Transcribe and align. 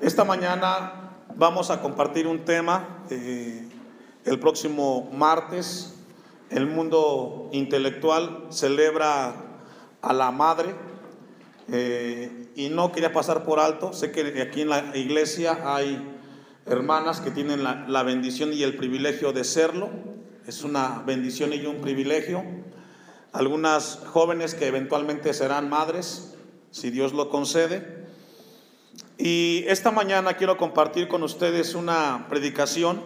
Esta 0.00 0.24
mañana 0.24 1.12
vamos 1.36 1.70
a 1.70 1.80
compartir 1.80 2.26
un 2.26 2.44
tema. 2.44 3.04
eh, 3.10 3.68
el 4.24 4.40
próximo 4.40 5.10
martes, 5.12 5.94
el 6.50 6.66
mundo 6.66 7.50
intelectual 7.52 8.46
celebra 8.50 9.34
a 10.02 10.12
la 10.12 10.30
madre. 10.30 10.74
eh, 11.72 12.50
y 12.56 12.68
no 12.68 12.92
quería 12.92 13.12
pasar 13.12 13.44
por 13.44 13.58
alto. 13.58 13.92
Sé 13.94 14.12
que 14.12 14.42
aquí 14.42 14.60
en 14.60 14.68
la 14.68 14.94
iglesia 14.96 15.60
hay 15.64 15.98
hermanas 16.66 17.20
que 17.22 17.30
tienen 17.30 17.64
la, 17.64 17.86
la 17.88 18.02
bendición 18.02 18.52
y 18.52 18.62
el 18.62 18.76
privilegio 18.76 19.32
de 19.32 19.44
serlo. 19.44 19.88
Es 20.46 20.62
una 20.62 21.02
bendición 21.06 21.52
y 21.54 21.64
un 21.64 21.80
privilegio. 21.80 22.44
Algunas 23.32 24.00
jóvenes 24.06 24.54
que 24.54 24.66
eventualmente 24.66 25.32
serán 25.32 25.70
madres, 25.70 26.34
si 26.70 26.90
Dios 26.90 27.14
lo 27.14 27.30
concede. 27.30 27.93
Y 29.16 29.64
esta 29.68 29.90
mañana 29.90 30.34
quiero 30.34 30.56
compartir 30.56 31.08
con 31.08 31.22
ustedes 31.22 31.74
una 31.74 32.26
predicación. 32.28 33.00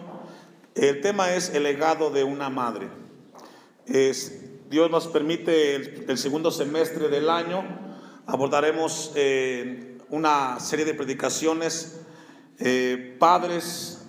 El 0.75 1.01
tema 1.01 1.33
es 1.33 1.49
el 1.53 1.63
legado 1.63 2.09
de 2.09 2.23
una 2.23 2.49
madre. 2.49 2.89
Dios 4.69 4.91
nos 4.91 5.07
permite 5.07 5.75
el, 5.75 6.05
el 6.07 6.17
segundo 6.17 6.51
semestre 6.51 7.09
del 7.09 7.27
año, 7.27 7.63
abordaremos 8.27 9.11
eh, 9.15 9.97
una 10.09 10.59
serie 10.59 10.85
de 10.85 10.93
predicaciones, 10.93 12.01
eh, 12.59 13.15
padres, 13.17 14.05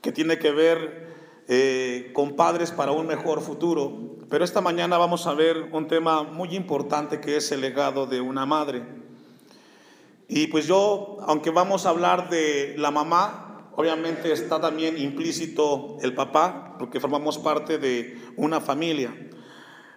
que 0.00 0.12
tiene 0.12 0.38
que 0.38 0.50
ver 0.50 1.42
eh, 1.48 2.10
con 2.14 2.36
padres 2.36 2.70
para 2.70 2.92
un 2.92 3.06
mejor 3.06 3.42
futuro. 3.42 4.16
Pero 4.30 4.44
esta 4.44 4.62
mañana 4.62 4.96
vamos 4.96 5.26
a 5.26 5.34
ver 5.34 5.68
un 5.72 5.88
tema 5.88 6.22
muy 6.22 6.56
importante 6.56 7.20
que 7.20 7.36
es 7.36 7.52
el 7.52 7.60
legado 7.60 8.06
de 8.06 8.20
una 8.22 8.46
madre. 8.46 9.01
Y 10.34 10.46
pues 10.46 10.66
yo, 10.66 11.18
aunque 11.26 11.50
vamos 11.50 11.84
a 11.84 11.90
hablar 11.90 12.30
de 12.30 12.74
la 12.78 12.90
mamá, 12.90 13.68
obviamente 13.76 14.32
está 14.32 14.58
también 14.58 14.96
implícito 14.96 15.98
el 16.00 16.14
papá, 16.14 16.76
porque 16.78 17.00
formamos 17.00 17.36
parte 17.36 17.76
de 17.76 18.18
una 18.38 18.62
familia. 18.62 19.14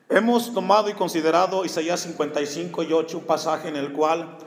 Hemos 0.10 0.54
tomado 0.54 0.90
y 0.90 0.94
considerado 0.94 1.64
Isaías 1.64 2.02
55 2.02 2.84
y 2.84 2.92
8, 2.92 3.20
un 3.20 3.24
pasaje 3.24 3.70
en 3.70 3.78
el 3.78 3.94
cual 3.94 4.38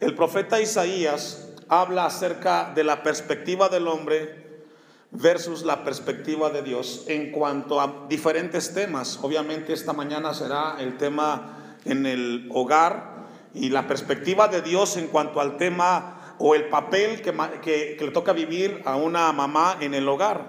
el 0.00 0.16
profeta 0.16 0.60
Isaías 0.60 1.54
habla 1.68 2.06
acerca 2.06 2.72
de 2.74 2.82
la 2.82 3.04
perspectiva 3.04 3.68
del 3.68 3.86
hombre 3.86 4.64
versus 5.12 5.64
la 5.64 5.84
perspectiva 5.84 6.50
de 6.50 6.62
Dios 6.62 7.04
en 7.06 7.30
cuanto 7.30 7.80
a 7.80 8.06
diferentes 8.08 8.74
temas. 8.74 9.20
Obviamente 9.22 9.72
esta 9.72 9.92
mañana 9.92 10.34
será 10.34 10.74
el 10.80 10.96
tema 10.96 11.76
en 11.84 12.04
el 12.04 12.50
hogar 12.52 13.15
y 13.56 13.70
la 13.70 13.86
perspectiva 13.88 14.48
de 14.48 14.60
Dios 14.60 14.98
en 14.98 15.08
cuanto 15.08 15.40
al 15.40 15.56
tema 15.56 16.36
o 16.38 16.54
el 16.54 16.68
papel 16.68 17.22
que, 17.22 17.96
le 17.98 18.10
toca 18.10 18.34
vivir 18.34 18.82
a 18.84 18.96
una 18.96 19.32
mamá 19.32 19.78
en 19.80 19.94
el 19.94 20.06
hogar. 20.06 20.44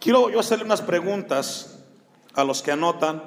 Quiero 0.00 0.30
yo 0.30 0.40
hacerle 0.40 0.64
unas 0.64 0.80
preguntas 0.80 1.84
a 2.32 2.42
los 2.42 2.62
que 2.62 2.72
anotan. 2.72 3.22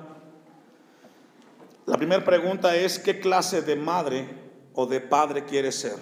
La 1.85 1.97
primera 1.97 2.25
pregunta 2.25 2.75
es, 2.75 2.97
¿qué 2.97 3.19
clase 3.19 3.61
de 3.61 3.75
madre 3.75 4.27
o 4.73 4.87
de 4.87 5.01
padre 5.01 5.45
quieres 5.45 5.79
ser? 5.79 5.97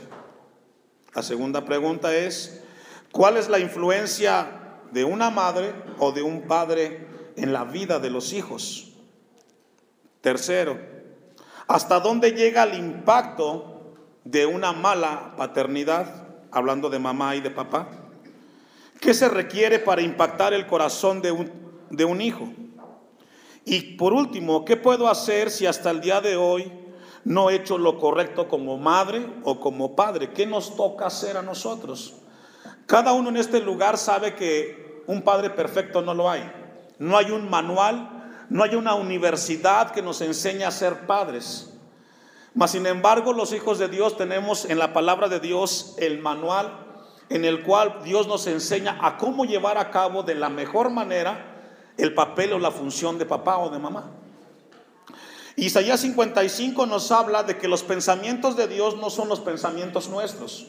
La 1.13 1.23
segunda 1.23 1.65
pregunta 1.65 2.15
es, 2.15 2.63
¿cuál 3.11 3.35
es 3.35 3.49
la 3.49 3.59
influencia 3.59 4.79
de 4.91 5.03
una 5.03 5.29
madre 5.29 5.73
o 5.99 6.13
de 6.13 6.21
un 6.21 6.43
padre 6.43 7.05
en 7.35 7.51
la 7.51 7.65
vida 7.65 7.99
de 7.99 8.09
los 8.09 8.31
hijos? 8.31 8.93
Tercero, 10.21 10.94
¿hasta 11.67 11.99
dónde 11.99 12.31
llega 12.31 12.63
el 12.63 12.77
impacto 12.77 13.93
de 14.23 14.45
una 14.45 14.71
mala 14.71 15.35
paternidad? 15.37 16.23
Hablando 16.51 16.89
de 16.89 16.99
mamá 16.99 17.35
y 17.35 17.41
de 17.41 17.51
papá. 17.51 17.89
¿Qué 18.99 19.13
se 19.13 19.27
requiere 19.27 19.79
para 19.79 20.01
impactar 20.01 20.53
el 20.53 20.67
corazón 20.67 21.21
de 21.21 21.31
un, 21.31 21.51
de 21.89 22.05
un 22.05 22.21
hijo? 22.21 22.47
Y 23.65 23.95
por 23.97 24.13
último, 24.13 24.63
¿qué 24.63 24.77
puedo 24.77 25.09
hacer 25.09 25.49
si 25.49 25.65
hasta 25.65 25.91
el 25.91 25.99
día 25.99 26.21
de 26.21 26.37
hoy 26.37 26.71
no 27.23 27.49
he 27.49 27.55
hecho 27.55 27.77
lo 27.77 27.99
correcto 27.99 28.47
como 28.47 28.77
madre 28.77 29.25
o 29.43 29.59
como 29.59 29.95
padre? 29.95 30.31
¿Qué 30.31 30.45
nos 30.45 30.75
toca 30.75 31.07
hacer 31.07 31.35
a 31.35 31.41
nosotros? 31.41 32.13
Cada 32.85 33.13
uno 33.13 33.29
en 33.29 33.37
este 33.37 33.59
lugar 33.59 33.97
sabe 33.97 34.35
que 34.35 35.03
un 35.07 35.23
padre 35.23 35.49
perfecto 35.49 36.01
no 36.01 36.13
lo 36.13 36.29
hay. 36.29 36.49
No 36.99 37.17
hay 37.17 37.31
un 37.31 37.49
manual, 37.49 38.14
no 38.49 38.63
hay 38.63 38.75
una 38.75 38.95
universidad 38.95 39.91
que 39.91 40.01
nos 40.01 40.21
enseñe 40.21 40.63
a 40.63 40.71
ser 40.71 41.07
padres. 41.07 41.71
Mas 42.53 42.71
sin 42.71 42.85
embargo, 42.85 43.33
los 43.33 43.51
hijos 43.53 43.79
de 43.79 43.89
Dios 43.89 44.17
tenemos 44.17 44.65
en 44.65 44.79
la 44.79 44.93
palabra 44.93 45.27
de 45.27 45.39
Dios 45.39 45.95
el 45.97 46.19
manual 46.19 46.85
en 47.29 47.45
el 47.45 47.63
cual 47.63 48.01
Dios 48.03 48.27
nos 48.27 48.45
enseña 48.47 48.99
a 49.01 49.17
cómo 49.17 49.45
llevar 49.45 49.77
a 49.77 49.91
cabo 49.91 50.23
de 50.23 50.35
la 50.35 50.49
mejor 50.49 50.89
manera 50.89 51.53
el 51.97 52.13
papel 52.13 52.53
o 52.53 52.59
la 52.59 52.71
función 52.71 53.17
de 53.17 53.25
papá 53.25 53.57
o 53.57 53.69
de 53.69 53.79
mamá. 53.79 54.11
Isaías 55.55 56.01
55 56.01 56.85
nos 56.85 57.11
habla 57.11 57.43
de 57.43 57.57
que 57.57 57.67
los 57.67 57.83
pensamientos 57.83 58.57
de 58.57 58.67
Dios 58.67 58.97
no 58.97 59.09
son 59.09 59.29
los 59.29 59.39
pensamientos 59.39 60.09
nuestros. 60.09 60.67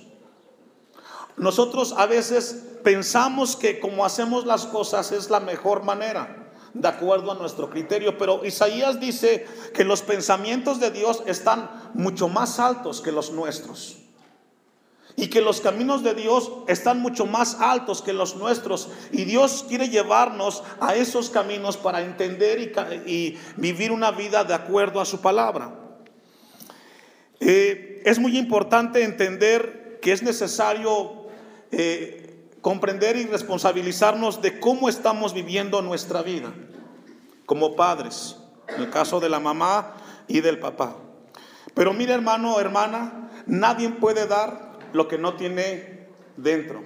Nosotros 1.36 1.94
a 1.96 2.06
veces 2.06 2.78
pensamos 2.82 3.56
que 3.56 3.80
como 3.80 4.06
hacemos 4.06 4.46
las 4.46 4.64
cosas 4.64 5.12
es 5.12 5.28
la 5.28 5.40
mejor 5.40 5.82
manera, 5.82 6.45
de 6.80 6.88
acuerdo 6.88 7.32
a 7.32 7.34
nuestro 7.34 7.70
criterio, 7.70 8.18
pero 8.18 8.44
Isaías 8.44 9.00
dice 9.00 9.46
que 9.74 9.84
los 9.84 10.02
pensamientos 10.02 10.80
de 10.80 10.90
Dios 10.90 11.22
están 11.26 11.70
mucho 11.94 12.28
más 12.28 12.58
altos 12.58 13.00
que 13.00 13.12
los 13.12 13.32
nuestros 13.32 13.98
y 15.16 15.28
que 15.28 15.40
los 15.40 15.62
caminos 15.62 16.02
de 16.02 16.14
Dios 16.14 16.52
están 16.68 17.00
mucho 17.00 17.24
más 17.24 17.56
altos 17.60 18.02
que 18.02 18.12
los 18.12 18.36
nuestros. 18.36 18.90
Y 19.12 19.24
Dios 19.24 19.64
quiere 19.66 19.88
llevarnos 19.88 20.62
a 20.78 20.94
esos 20.94 21.30
caminos 21.30 21.78
para 21.78 22.02
entender 22.02 22.74
y, 23.06 23.38
vivir 23.56 23.92
una 23.92 24.10
vida 24.10 24.44
de 24.44 24.52
acuerdo 24.52 25.00
a 25.00 25.06
su 25.06 25.22
palabra. 25.22 25.74
Eh, 27.40 28.02
es 28.04 28.18
muy 28.18 28.36
importante 28.36 29.02
entender 29.02 29.98
que 30.02 30.12
es 30.12 30.22
necesario 30.22 31.26
eh, 31.70 32.25
comprender 32.66 33.14
y 33.14 33.26
responsabilizarnos 33.26 34.42
de 34.42 34.58
cómo 34.58 34.88
estamos 34.88 35.32
viviendo 35.32 35.82
nuestra 35.82 36.22
vida 36.22 36.52
como 37.46 37.76
padres, 37.76 38.38
en 38.66 38.82
el 38.82 38.90
caso 38.90 39.20
de 39.20 39.28
la 39.28 39.38
mamá 39.38 39.94
y 40.26 40.40
del 40.40 40.58
papá. 40.58 40.96
Pero 41.74 41.92
mire 41.92 42.12
hermano 42.12 42.58
hermana, 42.58 43.30
nadie 43.46 43.88
puede 43.90 44.26
dar 44.26 44.80
lo 44.92 45.06
que 45.06 45.16
no 45.16 45.36
tiene 45.36 46.08
dentro. 46.36 46.82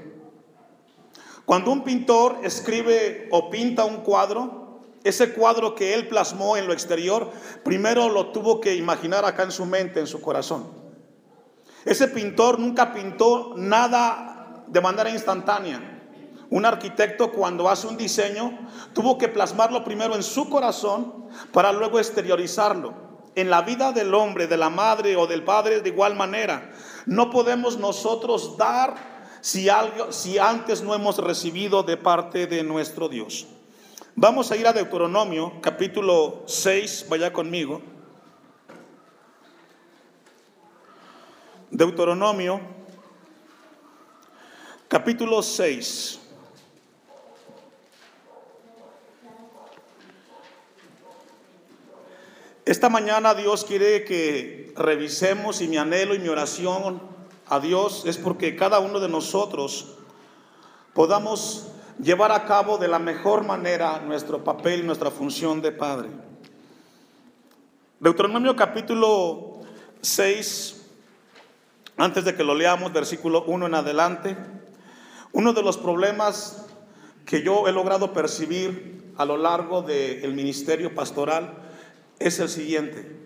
Cuando 1.46 1.70
un 1.70 1.82
pintor 1.82 2.40
escribe 2.42 3.28
o 3.30 3.48
pinta 3.48 3.86
un 3.86 4.02
cuadro, 4.02 4.82
ese 5.02 5.32
cuadro 5.32 5.74
que 5.74 5.94
él 5.94 6.08
plasmó 6.08 6.58
en 6.58 6.66
lo 6.66 6.74
exterior, 6.74 7.32
primero 7.64 8.10
lo 8.10 8.32
tuvo 8.32 8.60
que 8.60 8.74
imaginar 8.74 9.24
acá 9.24 9.44
en 9.44 9.50
su 9.50 9.64
mente, 9.64 9.98
en 9.98 10.06
su 10.06 10.20
corazón. 10.20 10.68
Ese 11.86 12.06
pintor 12.08 12.58
nunca 12.58 12.92
pintó 12.92 13.54
nada 13.56 14.29
de 14.70 14.80
manera 14.80 15.10
instantánea. 15.10 15.98
Un 16.48 16.64
arquitecto 16.64 17.30
cuando 17.30 17.68
hace 17.68 17.86
un 17.86 17.96
diseño 17.96 18.58
tuvo 18.92 19.18
que 19.18 19.28
plasmarlo 19.28 19.84
primero 19.84 20.16
en 20.16 20.22
su 20.22 20.48
corazón 20.48 21.28
para 21.52 21.72
luego 21.72 21.98
exteriorizarlo. 21.98 23.10
En 23.36 23.50
la 23.50 23.62
vida 23.62 23.92
del 23.92 24.12
hombre, 24.14 24.48
de 24.48 24.56
la 24.56 24.70
madre 24.70 25.16
o 25.16 25.28
del 25.28 25.44
padre 25.44 25.80
de 25.80 25.88
igual 25.90 26.16
manera. 26.16 26.72
No 27.06 27.30
podemos 27.30 27.78
nosotros 27.78 28.56
dar 28.56 28.94
si, 29.40 29.68
algo, 29.68 30.10
si 30.10 30.38
antes 30.38 30.82
no 30.82 30.94
hemos 30.94 31.18
recibido 31.18 31.84
de 31.84 31.96
parte 31.96 32.48
de 32.48 32.64
nuestro 32.64 33.08
Dios. 33.08 33.46
Vamos 34.16 34.50
a 34.50 34.56
ir 34.56 34.66
a 34.66 34.72
Deuteronomio 34.72 35.60
capítulo 35.60 36.42
6, 36.46 37.06
vaya 37.08 37.32
conmigo. 37.32 37.80
Deuteronomio 41.70 42.79
capítulo 44.90 45.40
6. 45.40 46.18
Esta 52.64 52.88
mañana 52.88 53.34
Dios 53.34 53.64
quiere 53.64 54.04
que 54.04 54.74
revisemos 54.76 55.60
y 55.60 55.68
mi 55.68 55.76
anhelo 55.76 56.16
y 56.16 56.18
mi 56.18 56.28
oración 56.28 57.00
a 57.46 57.60
Dios 57.60 58.02
es 58.04 58.18
porque 58.18 58.56
cada 58.56 58.80
uno 58.80 58.98
de 58.98 59.08
nosotros 59.08 59.94
podamos 60.92 61.68
llevar 62.02 62.32
a 62.32 62.44
cabo 62.44 62.76
de 62.76 62.88
la 62.88 62.98
mejor 62.98 63.46
manera 63.46 64.00
nuestro 64.00 64.42
papel 64.42 64.80
y 64.80 64.82
nuestra 64.82 65.12
función 65.12 65.62
de 65.62 65.70
Padre. 65.70 66.08
Deuteronomio 68.00 68.56
capítulo 68.56 69.60
6, 70.00 70.82
antes 71.96 72.24
de 72.24 72.34
que 72.34 72.42
lo 72.42 72.56
leamos, 72.56 72.92
versículo 72.92 73.44
1 73.44 73.66
en 73.66 73.74
adelante, 73.76 74.36
uno 75.32 75.52
de 75.52 75.62
los 75.62 75.76
problemas 75.76 76.66
que 77.24 77.42
yo 77.42 77.68
he 77.68 77.72
logrado 77.72 78.12
percibir 78.12 79.12
a 79.16 79.24
lo 79.24 79.36
largo 79.36 79.82
del 79.82 80.34
ministerio 80.34 80.94
pastoral 80.94 81.54
es 82.18 82.38
el 82.38 82.48
siguiente. 82.48 83.18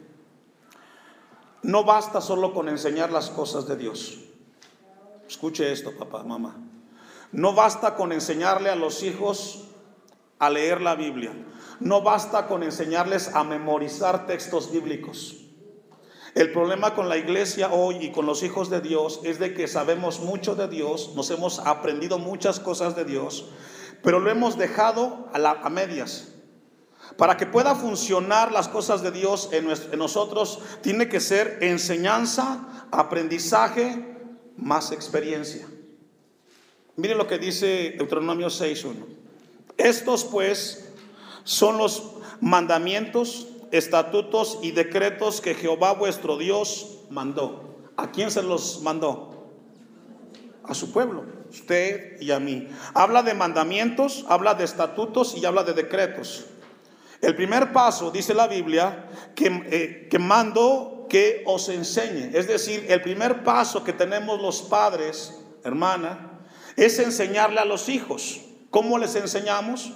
No 1.63 1.85
basta 1.85 2.21
solo 2.21 2.53
con 2.53 2.69
enseñar 2.69 3.11
las 3.11 3.31
cosas 3.31 3.67
de 3.67 3.77
Dios. 3.77 4.21
Escuche 5.27 5.73
esto, 5.73 5.93
papá, 5.97 6.23
mamá. 6.23 6.57
No 7.33 7.55
basta 7.55 7.95
con 7.97 8.13
enseñarle 8.13 8.71
a 8.71 8.77
los 8.77 9.03
hijos 9.03 9.65
a 10.39 10.51
leer 10.51 10.81
la 10.81 10.95
Biblia. 10.95 11.33
No 11.81 12.03
basta 12.03 12.47
con 12.47 12.63
enseñarles 12.63 13.35
a 13.35 13.45
memorizar 13.45 14.27
textos 14.27 14.71
bíblicos. 14.71 15.44
El 16.35 16.51
problema 16.51 16.97
con 16.97 17.09
la 17.09 17.17
iglesia 17.17 17.73
hoy 17.73 17.97
y 18.01 18.11
con 18.11 18.27
los 18.27 18.43
hijos 18.43 18.69
de 18.69 18.81
Dios 18.81 19.21
es 19.23 19.39
de 19.39 19.55
que 19.55 19.69
sabemos 19.69 20.19
mucho 20.19 20.57
de 20.57 20.67
Dios, 20.67 21.13
nos 21.15 21.31
hemos 21.31 21.61
aprendido 21.61 22.19
muchas 22.19 22.59
cosas 22.59 22.97
de 22.97 23.05
Dios, 23.05 23.51
pero 24.03 24.19
lo 24.19 24.29
hemos 24.31 24.59
dejado 24.59 25.29
a, 25.33 25.71
medias. 25.71 26.33
Para 27.17 27.37
que 27.37 27.47
pueda 27.47 27.77
funcionar 27.77 28.51
las 28.51 28.67
cosas 28.67 29.01
de 29.03 29.13
Dios 29.13 29.51
en, 29.53 29.69
nosotros, 29.97 30.59
tiene 30.83 31.09
que 31.09 31.21
ser 31.21 31.59
enseñanza, 31.61 32.87
aprendizaje, 32.91 34.17
más 34.57 34.91
experiencia. 34.91 35.69
Miren 36.97 37.17
lo 37.17 37.29
que 37.29 37.39
dice 37.39 37.95
Deuteronomio 37.97 38.49
6.1. 38.49 39.07
Estos 39.77 40.25
pues 40.25 40.93
son 41.45 41.79
los 41.79 42.15
mandamientos, 42.41 43.54
estatutos 43.71 44.59
y 44.63 44.73
decretos 44.73 45.41
que 45.41 45.55
Jehová 45.55 45.93
vuestro 45.93 46.37
Dios 46.37 47.05
mandó. 47.11 47.77
¿A 47.97 48.11
quién 48.11 48.31
se 48.31 48.43
los 48.43 48.83
mandó? 48.83 49.53
A 50.65 50.75
su 50.75 50.93
pueblo, 50.93 51.25
usted 51.51 52.21
y 52.21 52.31
a 52.31 52.41
mí. 52.41 52.69
Habla 52.95 53.23
de 53.23 53.35
mandamientos, 53.35 54.25
habla 54.29 54.55
de 54.55 54.65
estatutos 54.65 55.37
y 55.37 55.45
habla 55.45 55.63
de 55.63 55.75
decretos. 55.75 56.47
El 57.21 57.37
primer 57.37 57.73
paso, 57.73 58.11
dice 58.11 58.35
la 58.35 58.47
Biblia, 58.47 59.09
que, 59.35 59.47
eh, 59.71 60.09
que 60.11 60.19
mando 60.19 61.07
que 61.09 61.43
os 61.47 61.69
enseñe. 61.69 62.31
Es 62.35 62.49
decir, 62.49 62.87
el 62.89 63.01
primer 63.03 63.45
paso 63.45 63.85
que 63.85 63.93
tenemos 63.93 64.41
los 64.41 64.63
padres, 64.63 65.39
hermana, 65.63 66.41
es 66.77 66.99
enseñarle 66.99 67.61
a 67.61 67.65
los 67.65 67.89
hijos. 67.89 68.41
¿Cómo 68.71 68.99
les 68.99 69.15
enseñamos? 69.15 69.93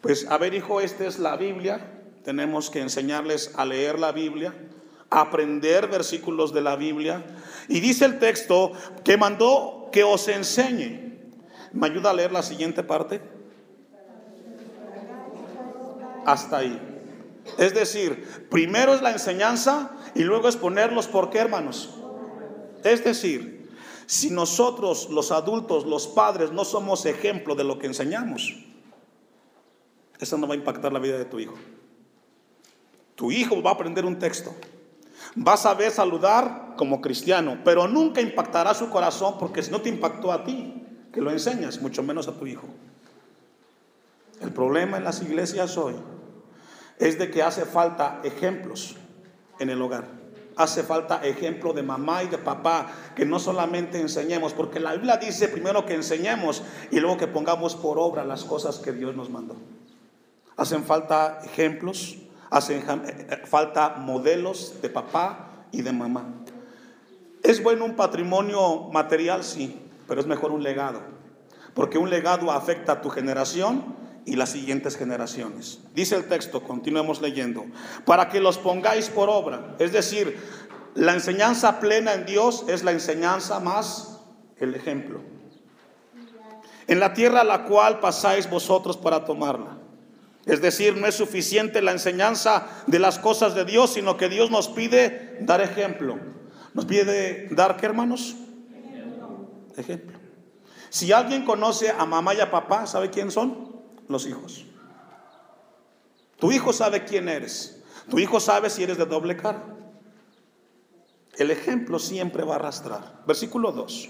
Pues, 0.00 0.26
a 0.30 0.38
ver, 0.38 0.54
hijo, 0.54 0.80
esta 0.80 1.06
es 1.06 1.18
la 1.18 1.36
Biblia. 1.36 1.95
Tenemos 2.26 2.70
que 2.70 2.80
enseñarles 2.80 3.52
a 3.54 3.64
leer 3.64 4.00
la 4.00 4.10
Biblia, 4.10 4.52
aprender 5.10 5.86
versículos 5.86 6.52
de 6.52 6.60
la 6.60 6.74
Biblia. 6.74 7.24
Y 7.68 7.78
dice 7.78 8.04
el 8.04 8.18
texto 8.18 8.72
que 9.04 9.16
mandó 9.16 9.90
que 9.92 10.02
os 10.02 10.26
enseñe. 10.26 11.20
¿Me 11.72 11.86
ayuda 11.86 12.10
a 12.10 12.14
leer 12.14 12.32
la 12.32 12.42
siguiente 12.42 12.82
parte? 12.82 13.20
Hasta 16.24 16.56
ahí. 16.56 17.04
Es 17.58 17.72
decir, 17.72 18.48
primero 18.50 18.92
es 18.92 19.02
la 19.02 19.12
enseñanza 19.12 19.92
y 20.16 20.24
luego 20.24 20.48
es 20.48 20.56
ponerlos 20.56 21.06
por 21.06 21.30
qué, 21.30 21.38
hermanos. 21.38 21.94
Es 22.82 23.04
decir, 23.04 23.70
si 24.06 24.30
nosotros, 24.30 25.10
los 25.10 25.30
adultos, 25.30 25.86
los 25.86 26.08
padres, 26.08 26.50
no 26.50 26.64
somos 26.64 27.06
ejemplo 27.06 27.54
de 27.54 27.62
lo 27.62 27.78
que 27.78 27.86
enseñamos, 27.86 28.52
eso 30.18 30.36
no 30.38 30.48
va 30.48 30.54
a 30.54 30.56
impactar 30.56 30.92
la 30.92 30.98
vida 30.98 31.18
de 31.18 31.26
tu 31.26 31.38
hijo. 31.38 31.54
Tu 33.16 33.32
hijo 33.32 33.60
va 33.62 33.70
a 33.70 33.74
aprender 33.74 34.04
un 34.04 34.18
texto. 34.18 34.54
Va 35.36 35.54
a 35.54 35.56
saber 35.56 35.90
saludar 35.90 36.74
como 36.76 37.00
cristiano, 37.00 37.58
pero 37.64 37.88
nunca 37.88 38.20
impactará 38.20 38.72
su 38.72 38.88
corazón 38.88 39.36
porque 39.38 39.62
si 39.62 39.72
no 39.72 39.80
te 39.80 39.88
impactó 39.88 40.30
a 40.32 40.44
ti, 40.44 40.82
que 41.12 41.20
lo 41.20 41.32
enseñas, 41.32 41.82
mucho 41.82 42.02
menos 42.04 42.28
a 42.28 42.32
tu 42.32 42.46
hijo. 42.46 42.68
El 44.40 44.52
problema 44.52 44.98
en 44.98 45.04
las 45.04 45.20
iglesias 45.22 45.76
hoy 45.76 45.94
es 46.98 47.18
de 47.18 47.30
que 47.30 47.42
hace 47.42 47.64
falta 47.64 48.20
ejemplos 48.22 48.96
en 49.58 49.70
el 49.70 49.82
hogar 49.82 50.26
hace 50.56 50.82
falta 50.82 51.24
ejemplo 51.24 51.72
de 51.72 51.82
mamá 51.82 52.24
y 52.24 52.28
de 52.28 52.38
papá, 52.38 52.90
que 53.14 53.24
no 53.24 53.38
solamente 53.38 54.00
enseñemos, 54.00 54.54
porque 54.54 54.80
la 54.80 54.92
Biblia 54.92 55.18
dice 55.18 55.48
primero 55.48 55.84
que 55.84 55.94
enseñemos 55.94 56.62
y 56.90 56.98
luego 56.98 57.18
que 57.18 57.26
pongamos 57.26 57.76
por 57.76 57.98
obra 57.98 58.24
las 58.24 58.44
cosas 58.44 58.78
que 58.78 58.92
Dios 58.92 59.14
nos 59.14 59.30
mandó. 59.30 59.54
Hacen 60.56 60.84
falta 60.84 61.40
ejemplos, 61.44 62.16
hacen 62.50 62.78
eh, 62.78 63.26
eh, 63.30 63.46
falta 63.46 63.96
modelos 63.98 64.80
de 64.82 64.88
papá 64.88 65.66
y 65.72 65.82
de 65.82 65.92
mamá. 65.92 66.26
Es 67.42 67.62
bueno 67.62 67.84
un 67.84 67.94
patrimonio 67.94 68.88
material, 68.92 69.44
sí, 69.44 69.80
pero 70.08 70.20
es 70.20 70.26
mejor 70.26 70.52
un 70.52 70.62
legado, 70.62 71.00
porque 71.74 71.98
un 71.98 72.10
legado 72.10 72.50
afecta 72.50 72.92
a 72.92 73.00
tu 73.00 73.10
generación 73.10 73.94
y 74.24 74.34
las 74.34 74.50
siguientes 74.50 74.96
generaciones. 74.96 75.80
Dice 75.94 76.16
el 76.16 76.28
texto, 76.28 76.62
continuemos 76.62 77.20
leyendo, 77.20 77.64
para 78.04 78.28
que 78.28 78.40
los 78.40 78.58
pongáis 78.58 79.08
por 79.08 79.30
obra. 79.30 79.76
Es 79.78 79.92
decir, 79.92 80.36
la 80.94 81.14
enseñanza 81.14 81.78
plena 81.78 82.14
en 82.14 82.26
Dios 82.26 82.64
es 82.68 82.82
la 82.82 82.90
enseñanza 82.90 83.60
más 83.60 84.20
el 84.58 84.74
ejemplo. 84.74 85.20
En 86.88 87.00
la 87.00 87.12
tierra 87.14 87.42
a 87.42 87.44
la 87.44 87.64
cual 87.64 88.00
pasáis 88.00 88.48
vosotros 88.48 88.96
para 88.96 89.24
tomarla. 89.24 89.75
Es 90.46 90.62
decir, 90.62 90.96
no 90.96 91.06
es 91.06 91.16
suficiente 91.16 91.82
la 91.82 91.92
enseñanza 91.92 92.68
de 92.86 92.98
las 92.98 93.18
cosas 93.18 93.54
de 93.54 93.64
Dios, 93.64 93.92
sino 93.92 94.16
que 94.16 94.28
Dios 94.28 94.50
nos 94.50 94.68
pide 94.68 95.36
dar 95.40 95.60
ejemplo. 95.60 96.18
Nos 96.72 96.86
pide 96.86 97.48
dar, 97.50 97.76
¿qué 97.76 97.86
hermanos? 97.86 98.36
Ejemplo. 99.76 100.18
Si 100.88 101.12
alguien 101.12 101.44
conoce 101.44 101.90
a 101.90 102.06
mamá 102.06 102.32
y 102.34 102.40
a 102.40 102.50
papá, 102.50 102.86
¿sabe 102.86 103.10
quién 103.10 103.30
son? 103.30 103.66
los 104.08 104.26
hijos. 104.26 104.64
Tu 106.38 106.52
hijo 106.52 106.72
sabe 106.72 107.04
quién 107.04 107.28
eres. 107.28 107.82
Tu 108.10 108.18
hijo 108.18 108.40
sabe 108.40 108.70
si 108.70 108.82
eres 108.82 108.98
de 108.98 109.06
doble 109.06 109.36
cara. 109.36 109.64
El 111.36 111.50
ejemplo 111.50 111.98
siempre 111.98 112.44
va 112.44 112.54
a 112.54 112.56
arrastrar. 112.56 113.22
Versículo 113.26 113.72
2. 113.72 114.08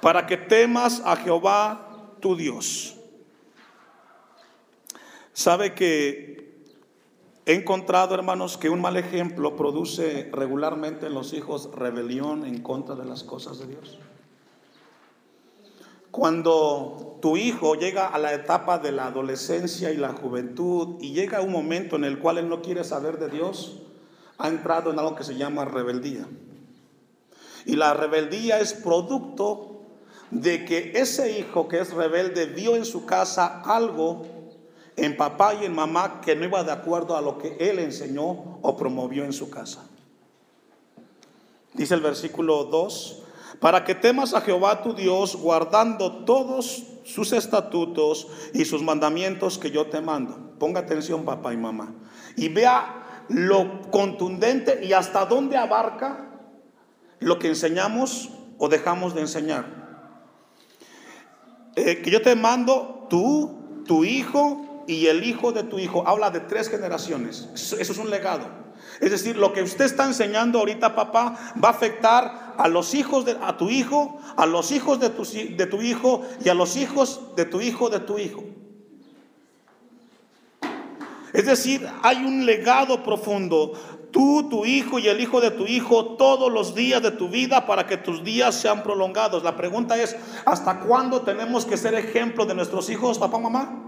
Para 0.00 0.26
que 0.26 0.36
temas 0.36 1.02
a 1.04 1.16
Jehová 1.16 2.14
tu 2.20 2.36
Dios. 2.36 2.95
Sabe 5.36 5.74
que 5.74 6.64
he 7.44 7.52
encontrado, 7.52 8.14
hermanos, 8.14 8.56
que 8.56 8.70
un 8.70 8.80
mal 8.80 8.96
ejemplo 8.96 9.54
produce 9.54 10.30
regularmente 10.32 11.08
en 11.08 11.12
los 11.12 11.34
hijos 11.34 11.68
rebelión 11.74 12.46
en 12.46 12.62
contra 12.62 12.94
de 12.94 13.04
las 13.04 13.22
cosas 13.22 13.58
de 13.58 13.66
Dios. 13.66 13.98
Cuando 16.10 17.18
tu 17.20 17.36
hijo 17.36 17.74
llega 17.74 18.06
a 18.06 18.18
la 18.18 18.32
etapa 18.32 18.78
de 18.78 18.92
la 18.92 19.08
adolescencia 19.08 19.90
y 19.90 19.98
la 19.98 20.14
juventud 20.14 20.96
y 21.02 21.12
llega 21.12 21.42
un 21.42 21.52
momento 21.52 21.96
en 21.96 22.04
el 22.04 22.18
cual 22.18 22.38
él 22.38 22.48
no 22.48 22.62
quiere 22.62 22.82
saber 22.82 23.18
de 23.18 23.28
Dios, 23.28 23.82
ha 24.38 24.48
entrado 24.48 24.90
en 24.90 24.98
algo 24.98 25.16
que 25.16 25.24
se 25.24 25.36
llama 25.36 25.66
rebeldía. 25.66 26.26
Y 27.66 27.76
la 27.76 27.92
rebeldía 27.92 28.58
es 28.60 28.72
producto 28.72 29.82
de 30.30 30.64
que 30.64 30.92
ese 30.94 31.38
hijo 31.38 31.68
que 31.68 31.80
es 31.80 31.92
rebelde 31.92 32.46
vio 32.46 32.74
en 32.74 32.86
su 32.86 33.04
casa 33.04 33.60
algo 33.60 34.35
en 34.96 35.16
papá 35.16 35.54
y 35.54 35.64
en 35.64 35.74
mamá 35.74 36.20
que 36.20 36.34
no 36.34 36.44
iba 36.44 36.64
de 36.64 36.72
acuerdo 36.72 37.16
a 37.16 37.20
lo 37.20 37.38
que 37.38 37.56
él 37.60 37.78
enseñó 37.78 38.58
o 38.62 38.76
promovió 38.76 39.24
en 39.24 39.32
su 39.32 39.50
casa. 39.50 39.86
Dice 41.74 41.94
el 41.94 42.00
versículo 42.00 42.64
2, 42.64 43.22
para 43.60 43.84
que 43.84 43.94
temas 43.94 44.34
a 44.34 44.40
Jehová 44.40 44.82
tu 44.82 44.94
Dios 44.94 45.36
guardando 45.36 46.24
todos 46.24 46.84
sus 47.04 47.32
estatutos 47.32 48.28
y 48.54 48.64
sus 48.64 48.82
mandamientos 48.82 49.58
que 49.58 49.70
yo 49.70 49.86
te 49.86 50.00
mando. 50.00 50.54
Ponga 50.58 50.80
atención 50.80 51.24
papá 51.24 51.52
y 51.52 51.56
mamá. 51.56 51.94
Y 52.36 52.48
vea 52.48 53.24
lo 53.28 53.82
contundente 53.90 54.84
y 54.84 54.92
hasta 54.92 55.26
dónde 55.26 55.56
abarca 55.56 56.26
lo 57.18 57.38
que 57.38 57.48
enseñamos 57.48 58.30
o 58.58 58.68
dejamos 58.68 59.14
de 59.14 59.20
enseñar. 59.22 59.86
Eh, 61.76 62.00
que 62.02 62.10
yo 62.10 62.22
te 62.22 62.34
mando 62.34 63.06
tú, 63.10 63.84
tu 63.86 64.04
hijo 64.04 64.65
y 64.86 65.06
el 65.06 65.24
hijo 65.24 65.52
de 65.52 65.62
tu 65.62 65.78
hijo. 65.78 66.06
Habla 66.06 66.30
de 66.30 66.40
tres 66.40 66.68
generaciones. 66.68 67.48
Eso 67.54 67.76
es 67.76 67.98
un 67.98 68.10
legado. 68.10 68.66
Es 69.00 69.10
decir, 69.10 69.36
lo 69.36 69.52
que 69.52 69.62
usted 69.62 69.84
está 69.84 70.06
enseñando 70.06 70.58
ahorita, 70.58 70.94
papá, 70.94 71.36
va 71.62 71.68
a 71.68 71.72
afectar 71.72 72.54
a 72.56 72.68
los 72.68 72.94
hijos 72.94 73.24
de 73.24 73.36
a 73.42 73.56
tu 73.56 73.68
hijo, 73.68 74.18
a 74.36 74.46
los 74.46 74.72
hijos 74.72 75.00
de 75.00 75.10
tu, 75.10 75.24
de 75.24 75.66
tu 75.66 75.82
hijo 75.82 76.22
y 76.44 76.48
a 76.48 76.54
los 76.54 76.76
hijos 76.76 77.34
de 77.36 77.44
tu 77.44 77.60
hijo 77.60 77.90
de 77.90 78.00
tu 78.00 78.18
hijo. 78.18 78.44
Es 81.32 81.44
decir, 81.44 81.86
hay 82.02 82.24
un 82.24 82.46
legado 82.46 83.02
profundo. 83.02 83.72
Tú, 84.10 84.48
tu 84.48 84.64
hijo 84.64 84.98
y 84.98 85.08
el 85.08 85.20
hijo 85.20 85.42
de 85.42 85.50
tu 85.50 85.66
hijo 85.66 86.16
todos 86.16 86.50
los 86.50 86.74
días 86.74 87.02
de 87.02 87.10
tu 87.10 87.28
vida 87.28 87.66
para 87.66 87.86
que 87.86 87.98
tus 87.98 88.24
días 88.24 88.54
sean 88.54 88.82
prolongados. 88.82 89.42
La 89.42 89.56
pregunta 89.56 90.00
es, 90.02 90.16
¿hasta 90.46 90.80
cuándo 90.80 91.20
tenemos 91.20 91.66
que 91.66 91.76
ser 91.76 91.92
ejemplo 91.94 92.46
de 92.46 92.54
nuestros 92.54 92.88
hijos, 92.88 93.18
papá, 93.18 93.38
mamá? 93.38 93.85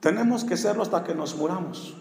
Tenemos 0.00 0.44
que 0.44 0.56
serlo 0.56 0.82
hasta 0.82 1.02
que 1.02 1.14
nos 1.14 1.34
muramos. 1.34 1.94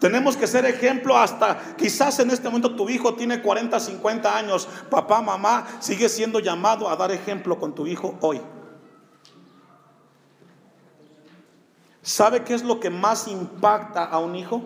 Tenemos 0.00 0.36
que 0.36 0.46
ser 0.46 0.64
ejemplo 0.64 1.16
hasta, 1.16 1.76
quizás 1.76 2.18
en 2.18 2.30
este 2.30 2.48
momento 2.48 2.74
tu 2.74 2.88
hijo 2.88 3.14
tiene 3.14 3.40
40, 3.40 3.78
50 3.78 4.36
años, 4.36 4.68
papá, 4.90 5.22
mamá, 5.22 5.66
sigue 5.80 6.08
siendo 6.08 6.40
llamado 6.40 6.88
a 6.88 6.96
dar 6.96 7.12
ejemplo 7.12 7.58
con 7.58 7.74
tu 7.74 7.86
hijo 7.86 8.18
hoy. 8.20 8.40
¿Sabe 12.02 12.44
qué 12.44 12.54
es 12.54 12.62
lo 12.62 12.80
que 12.80 12.90
más 12.90 13.28
impacta 13.28 14.04
a 14.04 14.18
un 14.18 14.36
hijo? 14.36 14.62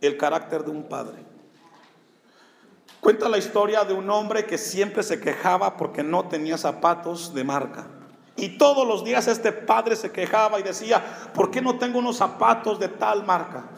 El 0.00 0.16
carácter 0.16 0.64
de 0.64 0.70
un 0.70 0.84
padre. 0.84 1.24
Cuenta 3.00 3.28
la 3.28 3.38
historia 3.38 3.84
de 3.84 3.94
un 3.94 4.10
hombre 4.10 4.46
que 4.46 4.58
siempre 4.58 5.02
se 5.02 5.20
quejaba 5.20 5.76
porque 5.76 6.04
no 6.04 6.28
tenía 6.28 6.56
zapatos 6.56 7.34
de 7.34 7.42
marca. 7.42 7.86
Y 8.38 8.56
todos 8.56 8.86
los 8.86 9.04
días 9.04 9.26
este 9.26 9.50
padre 9.50 9.96
se 9.96 10.12
quejaba 10.12 10.60
y 10.60 10.62
decía, 10.62 11.02
¿por 11.34 11.50
qué 11.50 11.60
no 11.60 11.76
tengo 11.76 11.98
unos 11.98 12.16
zapatos 12.16 12.78
de 12.78 12.88
tal 12.88 13.26
marca? 13.26 13.68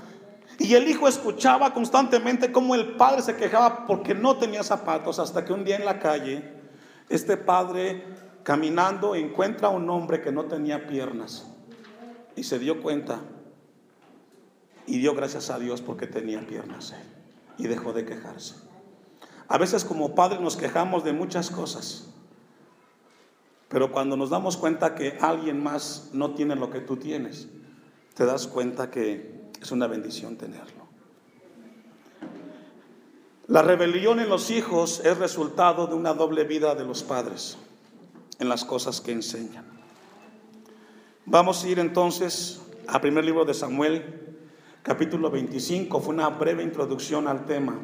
Y 0.58 0.74
el 0.74 0.86
hijo 0.86 1.08
escuchaba 1.08 1.72
constantemente 1.72 2.52
cómo 2.52 2.74
el 2.74 2.96
padre 2.96 3.22
se 3.22 3.36
quejaba 3.36 3.86
porque 3.86 4.14
no 4.14 4.36
tenía 4.36 4.62
zapatos, 4.62 5.18
hasta 5.18 5.46
que 5.46 5.54
un 5.54 5.64
día 5.64 5.76
en 5.76 5.86
la 5.86 5.98
calle, 5.98 6.44
este 7.08 7.38
padre 7.38 8.04
caminando 8.42 9.14
encuentra 9.14 9.68
a 9.68 9.70
un 9.70 9.88
hombre 9.88 10.20
que 10.20 10.30
no 10.30 10.44
tenía 10.44 10.86
piernas 10.86 11.46
y 12.36 12.44
se 12.44 12.58
dio 12.58 12.82
cuenta 12.82 13.20
y 14.86 14.98
dio 14.98 15.14
gracias 15.14 15.48
a 15.48 15.58
Dios 15.58 15.80
porque 15.80 16.06
tenía 16.06 16.46
piernas 16.46 16.94
y 17.56 17.66
dejó 17.66 17.94
de 17.94 18.04
quejarse. 18.04 18.56
A 19.48 19.56
veces 19.56 19.86
como 19.86 20.14
padres 20.14 20.42
nos 20.42 20.58
quejamos 20.58 21.02
de 21.02 21.14
muchas 21.14 21.50
cosas, 21.50 22.10
pero 23.70 23.92
cuando 23.92 24.16
nos 24.16 24.30
damos 24.30 24.56
cuenta 24.56 24.96
que 24.96 25.16
alguien 25.20 25.62
más 25.62 26.10
no 26.12 26.34
tiene 26.34 26.56
lo 26.56 26.70
que 26.70 26.80
tú 26.80 26.96
tienes, 26.96 27.48
te 28.14 28.26
das 28.26 28.48
cuenta 28.48 28.90
que 28.90 29.48
es 29.62 29.70
una 29.70 29.86
bendición 29.86 30.36
tenerlo. 30.36 30.88
La 33.46 33.62
rebelión 33.62 34.18
en 34.18 34.28
los 34.28 34.50
hijos 34.50 35.00
es 35.04 35.16
resultado 35.18 35.86
de 35.86 35.94
una 35.94 36.14
doble 36.14 36.42
vida 36.42 36.74
de 36.74 36.84
los 36.84 37.04
padres 37.04 37.58
en 38.40 38.48
las 38.48 38.64
cosas 38.64 39.00
que 39.00 39.12
enseñan. 39.12 39.64
Vamos 41.24 41.62
a 41.62 41.68
ir 41.68 41.78
entonces 41.78 42.60
al 42.88 43.00
primer 43.00 43.24
libro 43.24 43.44
de 43.44 43.54
Samuel, 43.54 44.36
capítulo 44.82 45.30
25. 45.30 46.00
Fue 46.00 46.12
una 46.12 46.28
breve 46.28 46.64
introducción 46.64 47.28
al 47.28 47.44
tema, 47.44 47.78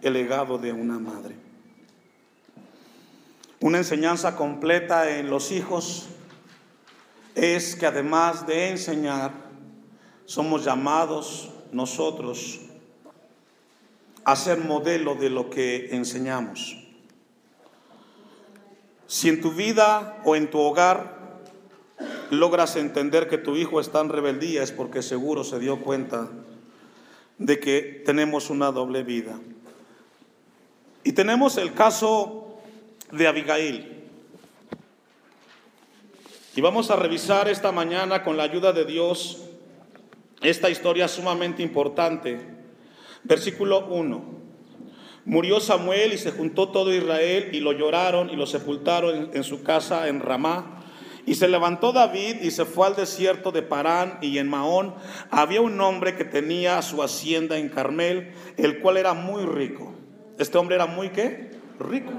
el 0.00 0.14
legado 0.14 0.58
de 0.58 0.72
una 0.72 0.98
madre. 0.98 1.51
Una 3.62 3.78
enseñanza 3.78 4.34
completa 4.34 5.16
en 5.16 5.30
los 5.30 5.52
hijos 5.52 6.08
es 7.36 7.76
que 7.76 7.86
además 7.86 8.44
de 8.44 8.70
enseñar, 8.70 9.30
somos 10.24 10.64
llamados 10.64 11.48
nosotros 11.70 12.58
a 14.24 14.34
ser 14.34 14.58
modelo 14.58 15.14
de 15.14 15.30
lo 15.30 15.48
que 15.48 15.94
enseñamos. 15.94 16.76
Si 19.06 19.28
en 19.28 19.40
tu 19.40 19.52
vida 19.52 20.20
o 20.24 20.34
en 20.34 20.50
tu 20.50 20.58
hogar 20.58 21.38
logras 22.30 22.74
entender 22.74 23.28
que 23.28 23.38
tu 23.38 23.54
hijo 23.54 23.78
está 23.78 24.00
en 24.00 24.08
rebeldía 24.08 24.64
es 24.64 24.72
porque 24.72 25.02
seguro 25.02 25.44
se 25.44 25.60
dio 25.60 25.82
cuenta 25.82 26.28
de 27.38 27.60
que 27.60 28.02
tenemos 28.04 28.50
una 28.50 28.72
doble 28.72 29.04
vida. 29.04 29.38
Y 31.04 31.12
tenemos 31.12 31.58
el 31.58 31.74
caso 31.74 32.41
de 33.12 33.28
Abigail. 33.28 34.02
Y 36.56 36.60
vamos 36.60 36.90
a 36.90 36.96
revisar 36.96 37.48
esta 37.48 37.70
mañana 37.72 38.22
con 38.22 38.36
la 38.36 38.42
ayuda 38.42 38.72
de 38.72 38.84
Dios 38.84 39.38
esta 40.42 40.68
historia 40.70 41.06
sumamente 41.08 41.62
importante. 41.62 42.40
Versículo 43.22 43.86
1. 43.86 44.42
Murió 45.24 45.60
Samuel 45.60 46.12
y 46.12 46.18
se 46.18 46.32
juntó 46.32 46.70
todo 46.70 46.92
Israel 46.92 47.50
y 47.52 47.60
lo 47.60 47.72
lloraron 47.72 48.28
y 48.28 48.36
lo 48.36 48.46
sepultaron 48.46 49.30
en, 49.32 49.44
su 49.44 49.62
casa 49.62 50.08
en 50.08 50.20
Ramá. 50.20 50.82
Y 51.24 51.36
se 51.36 51.46
levantó 51.46 51.92
David 51.92 52.42
y 52.42 52.50
se 52.50 52.64
fue 52.64 52.88
al 52.88 52.96
desierto 52.96 53.52
de 53.52 53.62
Parán 53.62 54.18
y 54.20 54.38
en 54.38 54.48
Maón 54.48 54.94
había 55.30 55.60
un 55.60 55.80
hombre 55.80 56.16
que 56.16 56.24
tenía 56.24 56.82
su 56.82 57.00
hacienda 57.02 57.58
en 57.58 57.68
Carmel, 57.68 58.32
el 58.56 58.80
cual 58.80 58.96
era 58.96 59.14
muy 59.14 59.44
rico. 59.44 59.94
Este 60.38 60.58
hombre 60.58 60.74
era 60.74 60.86
muy 60.86 61.10
qué? 61.10 61.52
Rico. 61.78 62.10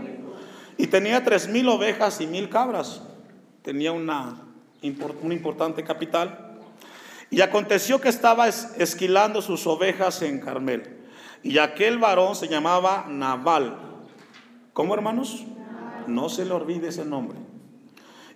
Y 0.83 0.87
tenía 0.87 1.23
tres 1.23 1.47
mil 1.47 1.69
ovejas 1.69 2.19
y 2.19 2.27
mil 2.27 2.49
cabras. 2.49 3.01
Tenía 3.61 3.93
una, 3.93 4.41
un 4.81 5.31
importante 5.31 5.81
capital. 5.81 6.57
Y 7.29 7.39
aconteció 7.39 8.01
que 8.01 8.09
estaba 8.09 8.49
esquilando 8.49 9.41
sus 9.41 9.65
ovejas 9.65 10.21
en 10.23 10.41
Carmel. 10.41 10.97
Y 11.41 11.59
aquel 11.59 11.99
varón 11.99 12.35
se 12.35 12.49
llamaba 12.49 13.05
Naval. 13.07 13.77
¿Cómo 14.73 14.93
hermanos? 14.93 15.45
No 16.07 16.27
se 16.27 16.43
le 16.43 16.51
olvide 16.51 16.89
ese 16.89 17.05
nombre. 17.05 17.39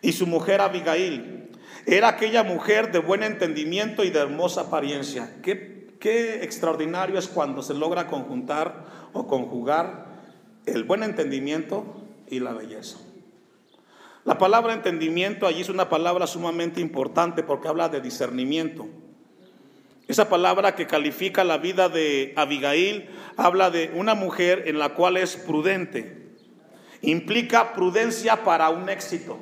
Y 0.02 0.14
su 0.14 0.26
mujer 0.26 0.62
Abigail. 0.62 1.50
Era 1.86 2.08
aquella 2.08 2.44
mujer 2.44 2.94
de 2.94 3.00
buen 3.00 3.24
entendimiento 3.24 4.06
y 4.06 4.10
de 4.10 4.20
hermosa 4.20 4.62
apariencia. 4.62 5.36
Qué, 5.44 5.98
qué 6.00 6.46
extraordinario 6.46 7.20
es 7.20 7.28
cuando 7.28 7.62
se 7.62 7.74
logra 7.74 8.08
conjuntar 8.08 8.86
o 9.12 9.28
conjugar 9.28 10.06
el 10.66 10.86
buen 10.86 11.04
entendimiento 11.04 12.07
y 12.30 12.40
la 12.40 12.54
belleza. 12.54 12.98
La 14.26 14.38
palabra 14.38 14.74
entendimiento 14.74 15.48
allí 15.48 15.62
es 15.62 15.70
una 15.70 15.88
palabra 15.88 16.28
sumamente 16.28 16.82
importante 16.82 17.44
porque 17.44 17.70
habla 17.70 17.88
de 17.88 18.02
discernimiento. 18.02 18.86
Esa 20.08 20.30
palabra 20.30 20.76
que 20.76 20.88
califica 20.88 21.44
la 21.44 21.58
vida 21.58 21.90
de 21.90 22.34
Abigail 22.36 23.10
habla 23.36 23.70
de 23.70 23.92
una 23.94 24.16
mujer 24.16 24.64
en 24.68 24.80
la 24.80 24.96
cual 24.96 25.18
es 25.18 25.36
prudente. 25.36 26.36
Implica 27.02 27.74
prudencia 27.74 28.44
para 28.44 28.70
un 28.70 28.90
éxito. 28.90 29.40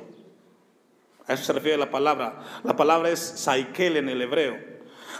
A 1.26 1.34
eso 1.34 1.44
se 1.44 1.52
refiere 1.52 1.76
la 1.76 1.90
palabra. 1.90 2.40
La 2.62 2.76
palabra 2.76 3.10
es 3.10 3.20
saikel 3.20 3.96
en 3.96 4.08
el 4.08 4.22
hebreo. 4.22 4.56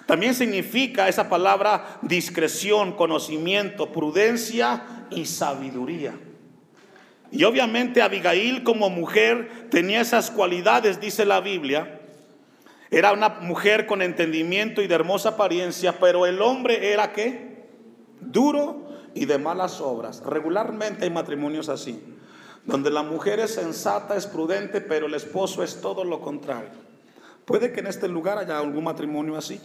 También 0.06 0.34
significa 0.34 1.08
esa 1.08 1.28
palabra 1.28 1.98
discreción, 2.02 2.92
conocimiento, 2.92 3.90
prudencia 3.90 5.06
y 5.10 5.26
sabiduría. 5.26 6.14
Y 7.30 7.44
obviamente 7.44 8.02
Abigail 8.02 8.62
como 8.62 8.88
mujer 8.90 9.68
tenía 9.70 10.00
esas 10.00 10.30
cualidades, 10.30 11.00
dice 11.00 11.24
la 11.24 11.40
Biblia, 11.40 12.00
era 12.90 13.12
una 13.12 13.28
mujer 13.28 13.86
con 13.86 14.00
entendimiento 14.00 14.80
y 14.80 14.86
de 14.86 14.94
hermosa 14.94 15.30
apariencia, 15.30 15.98
pero 15.98 16.24
el 16.26 16.40
hombre 16.40 16.92
era 16.92 17.12
qué? 17.12 17.66
Duro 18.20 18.86
y 19.14 19.24
de 19.24 19.38
malas 19.38 19.80
obras. 19.80 20.22
Regularmente 20.24 21.04
hay 21.04 21.10
matrimonios 21.10 21.68
así, 21.68 22.00
donde 22.64 22.90
la 22.90 23.02
mujer 23.02 23.40
es 23.40 23.54
sensata, 23.54 24.16
es 24.16 24.26
prudente, 24.26 24.80
pero 24.80 25.06
el 25.06 25.14
esposo 25.14 25.64
es 25.64 25.80
todo 25.80 26.04
lo 26.04 26.20
contrario. 26.20 26.70
Puede 27.44 27.72
que 27.72 27.80
en 27.80 27.88
este 27.88 28.08
lugar 28.08 28.38
haya 28.38 28.58
algún 28.58 28.84
matrimonio 28.84 29.36
así. 29.36 29.60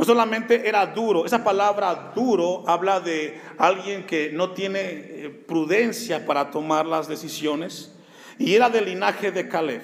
No 0.00 0.06
solamente 0.06 0.66
era 0.66 0.86
duro, 0.86 1.26
esa 1.26 1.44
palabra 1.44 2.12
duro 2.14 2.64
habla 2.66 3.00
de 3.00 3.38
alguien 3.58 4.06
que 4.06 4.30
no 4.32 4.52
tiene 4.52 4.80
eh, 4.80 5.44
prudencia 5.46 6.24
para 6.24 6.50
tomar 6.50 6.86
las 6.86 7.06
decisiones 7.06 7.94
y 8.38 8.54
era 8.54 8.70
del 8.70 8.86
linaje 8.86 9.30
de 9.30 9.46
Caleb. 9.46 9.82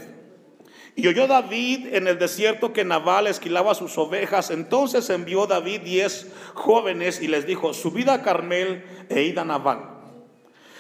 Y 0.94 1.06
oyó 1.06 1.26
David 1.26 1.88
en 1.94 2.08
el 2.08 2.18
desierto 2.18 2.73
que 2.73 2.82
Nabal 2.82 3.26
esquilaba 3.26 3.75
sus 3.75 3.99
ovejas. 3.99 4.50
Entonces 4.50 5.11
envió 5.11 5.46
David 5.46 5.82
diez 5.82 6.32
jóvenes 6.54 7.20
y 7.20 7.28
les 7.28 7.46
dijo, 7.46 7.75
subid 7.75 8.08
a 8.08 8.23
Carmel 8.23 8.87
e 9.11 9.20
id 9.25 9.37
a 9.37 9.44
Nabal. 9.44 9.96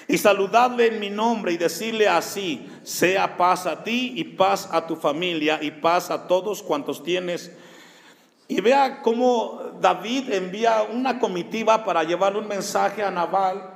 Y 0.08 0.16
saludadle 0.16 0.86
en 0.86 0.98
mi 0.98 1.10
nombre 1.10 1.52
y 1.52 1.58
decirle 1.58 2.08
así, 2.08 2.66
sea 2.84 3.36
paz 3.36 3.66
a 3.66 3.84
ti 3.84 4.14
y 4.16 4.24
paz 4.24 4.70
a 4.72 4.86
tu 4.86 4.96
familia 4.96 5.58
y 5.60 5.72
paz 5.72 6.10
a 6.10 6.26
todos 6.26 6.62
cuantos 6.62 7.02
tienes. 7.02 7.52
Y 8.48 8.60
vea 8.60 9.02
cómo 9.02 9.60
David 9.80 10.32
envía 10.32 10.82
una 10.82 11.18
comitiva 11.18 11.84
para 11.84 12.04
llevarle 12.04 12.38
un 12.38 12.48
mensaje 12.48 13.02
a 13.02 13.10
Nabal 13.10 13.74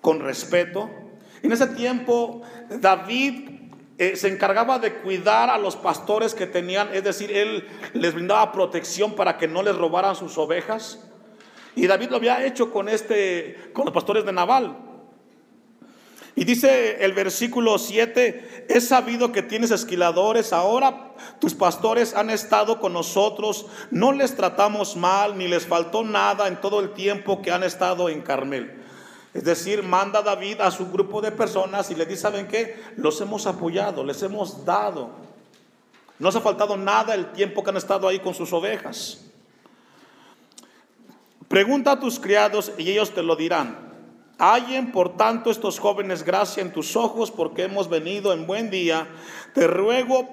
con 0.00 0.20
respeto. 0.20 0.90
En 1.42 1.52
ese 1.52 1.68
tiempo 1.68 2.42
David 2.68 3.50
eh, 3.98 4.16
se 4.16 4.28
encargaba 4.28 4.78
de 4.78 4.94
cuidar 4.94 5.50
a 5.50 5.58
los 5.58 5.76
pastores 5.76 6.34
que 6.34 6.46
tenían, 6.46 6.88
es 6.92 7.04
decir, 7.04 7.30
él 7.30 7.66
les 7.94 8.14
brindaba 8.14 8.52
protección 8.52 9.14
para 9.14 9.36
que 9.38 9.46
no 9.46 9.62
les 9.62 9.76
robaran 9.76 10.16
sus 10.16 10.36
ovejas. 10.36 11.04
Y 11.76 11.86
David 11.86 12.10
lo 12.10 12.16
había 12.16 12.44
hecho 12.44 12.72
con 12.72 12.88
este, 12.88 13.70
con 13.72 13.84
los 13.84 13.94
pastores 13.94 14.24
de 14.24 14.32
Naval. 14.32 14.87
Y 16.38 16.44
dice 16.44 17.04
el 17.04 17.14
versículo 17.14 17.78
7, 17.78 18.66
he 18.68 18.80
sabido 18.80 19.32
que 19.32 19.42
tienes 19.42 19.72
esquiladores, 19.72 20.52
ahora 20.52 21.14
tus 21.40 21.52
pastores 21.52 22.14
han 22.14 22.30
estado 22.30 22.78
con 22.78 22.92
nosotros, 22.92 23.66
no 23.90 24.12
les 24.12 24.36
tratamos 24.36 24.94
mal, 24.94 25.36
ni 25.36 25.48
les 25.48 25.66
faltó 25.66 26.04
nada 26.04 26.46
en 26.46 26.60
todo 26.60 26.78
el 26.78 26.94
tiempo 26.94 27.42
que 27.42 27.50
han 27.50 27.64
estado 27.64 28.08
en 28.08 28.22
Carmel. 28.22 28.84
Es 29.34 29.42
decir, 29.42 29.82
manda 29.82 30.22
David 30.22 30.60
a 30.60 30.70
su 30.70 30.88
grupo 30.92 31.20
de 31.20 31.32
personas 31.32 31.90
y 31.90 31.96
le 31.96 32.06
dice, 32.06 32.22
¿saben 32.22 32.46
qué? 32.46 32.80
Los 32.94 33.20
hemos 33.20 33.48
apoyado, 33.48 34.04
les 34.04 34.22
hemos 34.22 34.64
dado. 34.64 35.10
No 36.20 36.30
se 36.30 36.38
ha 36.38 36.40
faltado 36.40 36.76
nada 36.76 37.16
el 37.16 37.32
tiempo 37.32 37.64
que 37.64 37.70
han 37.70 37.78
estado 37.78 38.06
ahí 38.06 38.20
con 38.20 38.34
sus 38.34 38.52
ovejas. 38.52 39.24
Pregunta 41.48 41.90
a 41.90 41.98
tus 41.98 42.20
criados 42.20 42.70
y 42.78 42.88
ellos 42.92 43.12
te 43.12 43.24
lo 43.24 43.34
dirán. 43.34 43.87
Hallen 44.38 44.92
por 44.92 45.16
tanto 45.16 45.50
estos 45.50 45.80
jóvenes 45.80 46.22
gracia 46.22 46.62
en 46.62 46.72
tus 46.72 46.96
ojos 46.96 47.30
porque 47.30 47.64
hemos 47.64 47.88
venido 47.88 48.32
en 48.32 48.46
buen 48.46 48.70
día. 48.70 49.08
Te 49.52 49.66
ruego 49.66 50.28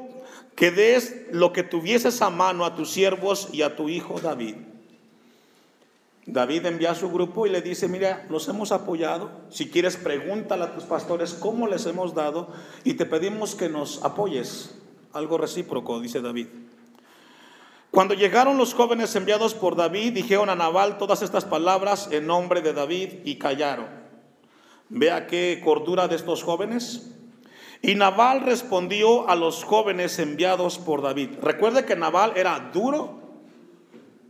que 0.56 0.72
des 0.72 1.26
lo 1.32 1.52
que 1.52 1.64
tuvieses 1.64 2.22
a 2.22 2.30
mano 2.30 2.66
a 2.66 2.76
tus 2.76 2.92
siervos 2.92 3.50
y 3.52 3.64
a 3.64 3.76
tu 3.76 3.90
hijo 3.90 4.20
David. 4.22 4.56
David 6.28 6.66
envía 6.66 6.92
a 6.92 6.96
su 6.96 7.12
grupo 7.12 7.46
y 7.46 7.50
le 7.50 7.62
dice, 7.62 7.88
mira, 7.88 8.26
los 8.30 8.48
hemos 8.48 8.72
apoyado. 8.72 9.30
Si 9.50 9.70
quieres, 9.70 9.98
pregúntale 9.98 10.64
a 10.64 10.74
tus 10.74 10.84
pastores 10.84 11.34
cómo 11.34 11.68
les 11.68 11.86
hemos 11.86 12.16
dado 12.16 12.50
y 12.84 12.96
te 12.96 13.06
pedimos 13.06 13.54
que 13.54 13.70
nos 13.70 14.04
apoyes. 14.04 14.76
Algo 15.14 15.38
recíproco, 15.38 16.00
dice 16.00 16.22
David. 16.22 16.48
Cuando 17.96 18.14
llegaron 18.14 18.58
los 18.58 18.76
jóvenes 18.76 19.16
enviados 19.16 19.56
por 19.56 19.76
David, 19.76 20.14
dijeron 20.14 20.50
a 20.50 20.56
Nabal 20.56 20.98
todas 20.98 21.24
estas 21.24 21.46
palabras 21.46 22.10
en 22.12 22.28
nombre 22.28 22.62
de 22.62 22.74
David 22.74 23.22
y 23.24 23.38
callaron. 23.38 23.88
Vea 24.90 25.26
qué 25.26 25.62
cordura 25.64 26.08
de 26.08 26.18
estos 26.18 26.44
jóvenes. 26.44 27.16
Y 27.82 27.96
Nabal 27.96 28.42
respondió 28.42 29.28
a 29.30 29.36
los 29.36 29.64
jóvenes 29.64 30.20
enviados 30.20 30.78
por 30.78 31.02
David. 31.02 31.40
Recuerde 31.42 31.86
que 31.86 31.96
Nabal 31.96 32.34
era 32.36 32.70
duro 32.74 33.22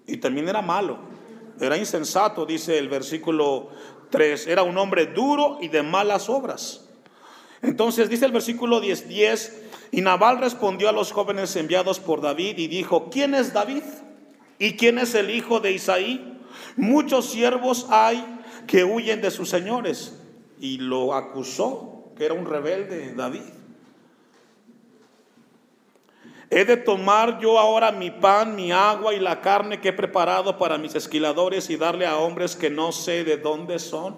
y 0.06 0.18
también 0.18 0.48
era 0.48 0.62
malo 0.62 1.16
era 1.60 1.78
insensato, 1.78 2.46
dice 2.46 2.78
el 2.78 2.90
versículo 2.90 3.70
3, 4.10 4.48
era 4.48 4.64
un 4.64 4.78
hombre 4.78 5.08
duro 5.08 5.58
y 5.62 5.70
de 5.70 5.84
malas 5.84 6.30
obras. 6.30 6.85
Entonces 7.66 8.10
dice 8.10 8.26
el 8.26 8.32
versículo 8.32 8.80
10, 8.80 9.08
10, 9.08 9.62
y 9.92 10.02
Nabal 10.02 10.40
respondió 10.40 10.88
a 10.88 10.92
los 10.92 11.12
jóvenes 11.12 11.56
enviados 11.56 12.00
por 12.00 12.22
David 12.22 12.60
y 12.60 12.68
dijo, 12.68 13.10
¿quién 13.10 13.34
es 13.34 13.54
David? 13.54 13.84
¿Y 14.60 14.74
quién 14.74 15.00
es 15.00 15.16
el 15.16 15.32
hijo 15.32 15.60
de 15.60 15.72
Isaí? 15.72 16.40
Muchos 16.78 17.30
siervos 17.30 17.88
hay 17.90 18.24
que 18.68 18.84
huyen 18.84 19.22
de 19.22 19.32
sus 19.32 19.50
señores. 19.50 20.20
Y 20.60 20.78
lo 20.78 21.14
acusó, 21.14 22.12
que 22.16 22.26
era 22.26 22.36
un 22.36 22.46
rebelde 22.46 23.14
David. 23.16 23.42
He 26.52 26.66
de 26.66 26.78
tomar 26.78 27.40
yo 27.40 27.58
ahora 27.58 27.92
mi 27.92 28.12
pan, 28.12 28.56
mi 28.56 28.72
agua 28.72 29.14
y 29.16 29.20
la 29.20 29.42
carne 29.42 29.82
que 29.82 29.90
he 29.90 29.94
preparado 29.94 30.60
para 30.60 30.78
mis 30.78 30.94
esquiladores 30.94 31.70
y 31.72 31.78
darle 31.78 32.06
a 32.06 32.18
hombres 32.18 32.56
que 32.56 32.70
no 32.70 32.92
sé 32.92 33.24
de 33.24 33.38
dónde 33.38 33.80
son. 33.80 34.16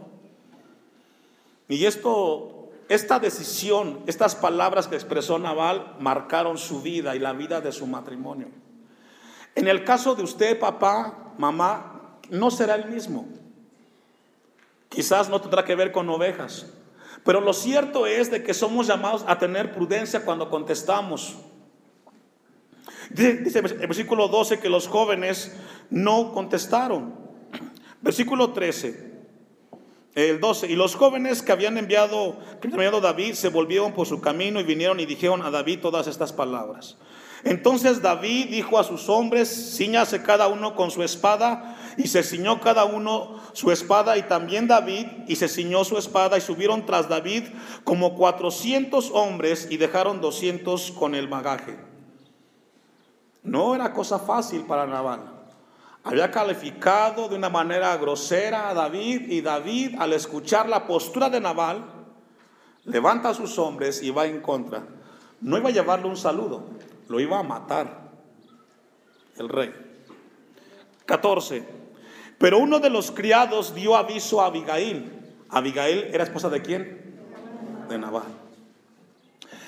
Y 1.70 1.86
esto, 1.86 2.57
esta 2.90 3.20
decisión, 3.20 4.02
estas 4.08 4.36
palabras 4.36 4.88
que 4.88 4.96
expresó 4.96 5.40
Naval 5.40 5.96
marcaron 6.00 6.58
su 6.58 6.82
vida 6.82 7.16
y 7.16 7.20
la 7.20 7.34
vida 7.34 7.62
de 7.62 7.72
su 7.72 7.88
matrimonio. 7.88 8.48
En 9.56 9.68
el 9.68 9.84
caso 9.84 10.16
de 10.16 10.24
usted, 10.24 10.60
papá, 10.60 11.34
mamá, 11.38 12.20
no 12.30 12.52
será 12.52 12.76
el 12.76 12.90
mismo. 12.90 13.28
Quizás 14.90 15.30
no 15.30 15.42
tendrá 15.42 15.66
que 15.66 15.76
ver 15.76 15.92
con 15.92 16.10
ovejas. 16.10 16.68
Pero 17.24 17.42
lo 17.42 17.54
cierto 17.54 18.08
es 18.08 18.32
de 18.32 18.44
que 18.44 18.54
somos 18.54 18.88
llamados 18.88 19.26
a 19.28 19.38
tener 19.38 19.74
prudencia 19.74 20.24
cuando 20.24 20.50
contestamos 20.50 21.38
Dice 23.10 23.60
el 23.60 23.88
versículo 23.88 24.28
12 24.28 24.60
que 24.60 24.70
los 24.70 24.88
jóvenes 24.88 25.56
no 25.90 26.34
contestaron. 26.34 27.16
Versículo 28.02 28.52
13. 28.52 29.07
El 30.18 30.40
12, 30.40 30.66
y 30.66 30.76
los 30.76 30.96
jóvenes 30.96 31.44
que 31.44 31.52
habían 31.52 31.78
enviado, 31.78 32.38
que 32.60 32.70
enviado 32.70 33.00
David 33.02 33.36
se 33.36 33.50
volvieron 33.50 33.94
por 33.94 34.08
su 34.08 34.20
camino 34.20 34.60
y 34.60 34.64
vinieron 34.64 35.00
y 35.00 35.06
dijeron 35.06 35.44
a 35.44 35.52
David 35.52 35.80
todas 35.80 36.08
estas 36.08 36.34
palabras. 36.34 36.98
Entonces 37.44 38.02
David 38.02 38.48
dijo 38.50 38.80
a 38.80 38.84
sus 38.84 39.10
hombres, 39.10 39.76
ciñase 39.78 40.24
cada 40.24 40.48
uno 40.48 40.74
con 40.76 40.90
su 40.90 41.04
espada, 41.04 41.78
y 41.98 42.08
se 42.08 42.24
ciñó 42.24 42.60
cada 42.62 42.86
uno 42.86 43.40
su 43.54 43.72
espada, 43.72 44.18
y 44.18 44.24
también 44.24 44.68
David, 44.68 45.06
y 45.28 45.36
se 45.36 45.48
ciñó 45.48 45.84
su 45.84 46.00
espada, 46.00 46.36
y 46.36 46.42
subieron 46.42 46.84
tras 46.88 47.08
David 47.08 47.44
como 47.84 48.16
cuatrocientos 48.16 49.12
hombres, 49.14 49.68
y 49.70 49.78
dejaron 49.78 50.20
doscientos 50.20 50.90
con 50.90 51.14
el 51.14 51.28
bagaje. 51.28 51.78
No 53.44 53.76
era 53.76 53.94
cosa 53.94 54.18
fácil 54.18 54.62
para 54.62 54.88
Nabal. 54.88 55.37
Había 56.08 56.32
calificado 56.32 57.28
de 57.28 57.36
una 57.36 57.50
manera 57.50 57.98
grosera 57.98 58.70
a 58.70 58.74
David 58.74 59.30
y 59.30 59.42
David 59.42 59.96
al 60.00 60.14
escuchar 60.14 60.70
la 60.70 60.88
postura 60.88 61.30
de 61.30 61.42
Nabal 61.42 61.84
levanta 62.86 63.30
a 63.30 63.34
sus 63.34 63.60
hombres 63.60 64.02
y 64.02 64.10
va 64.10 64.26
en 64.26 64.40
contra. 64.40 64.88
No 65.42 65.58
iba 65.58 65.68
a 65.68 65.74
llevarle 65.74 66.08
un 66.08 66.16
saludo, 66.16 66.64
lo 67.10 67.20
iba 67.20 67.38
a 67.38 67.44
matar 67.44 68.10
el 69.36 69.50
rey. 69.50 69.74
14. 71.06 71.68
Pero 72.38 72.60
uno 72.60 72.80
de 72.80 72.90
los 72.90 73.12
criados 73.12 73.76
dio 73.76 73.98
aviso 73.98 74.42
a 74.42 74.46
Abigail. 74.46 75.12
Abigail 75.50 76.06
era 76.14 76.24
esposa 76.24 76.50
de 76.50 76.62
quién? 76.62 77.18
De 77.90 77.98
Nabal. 77.98 78.24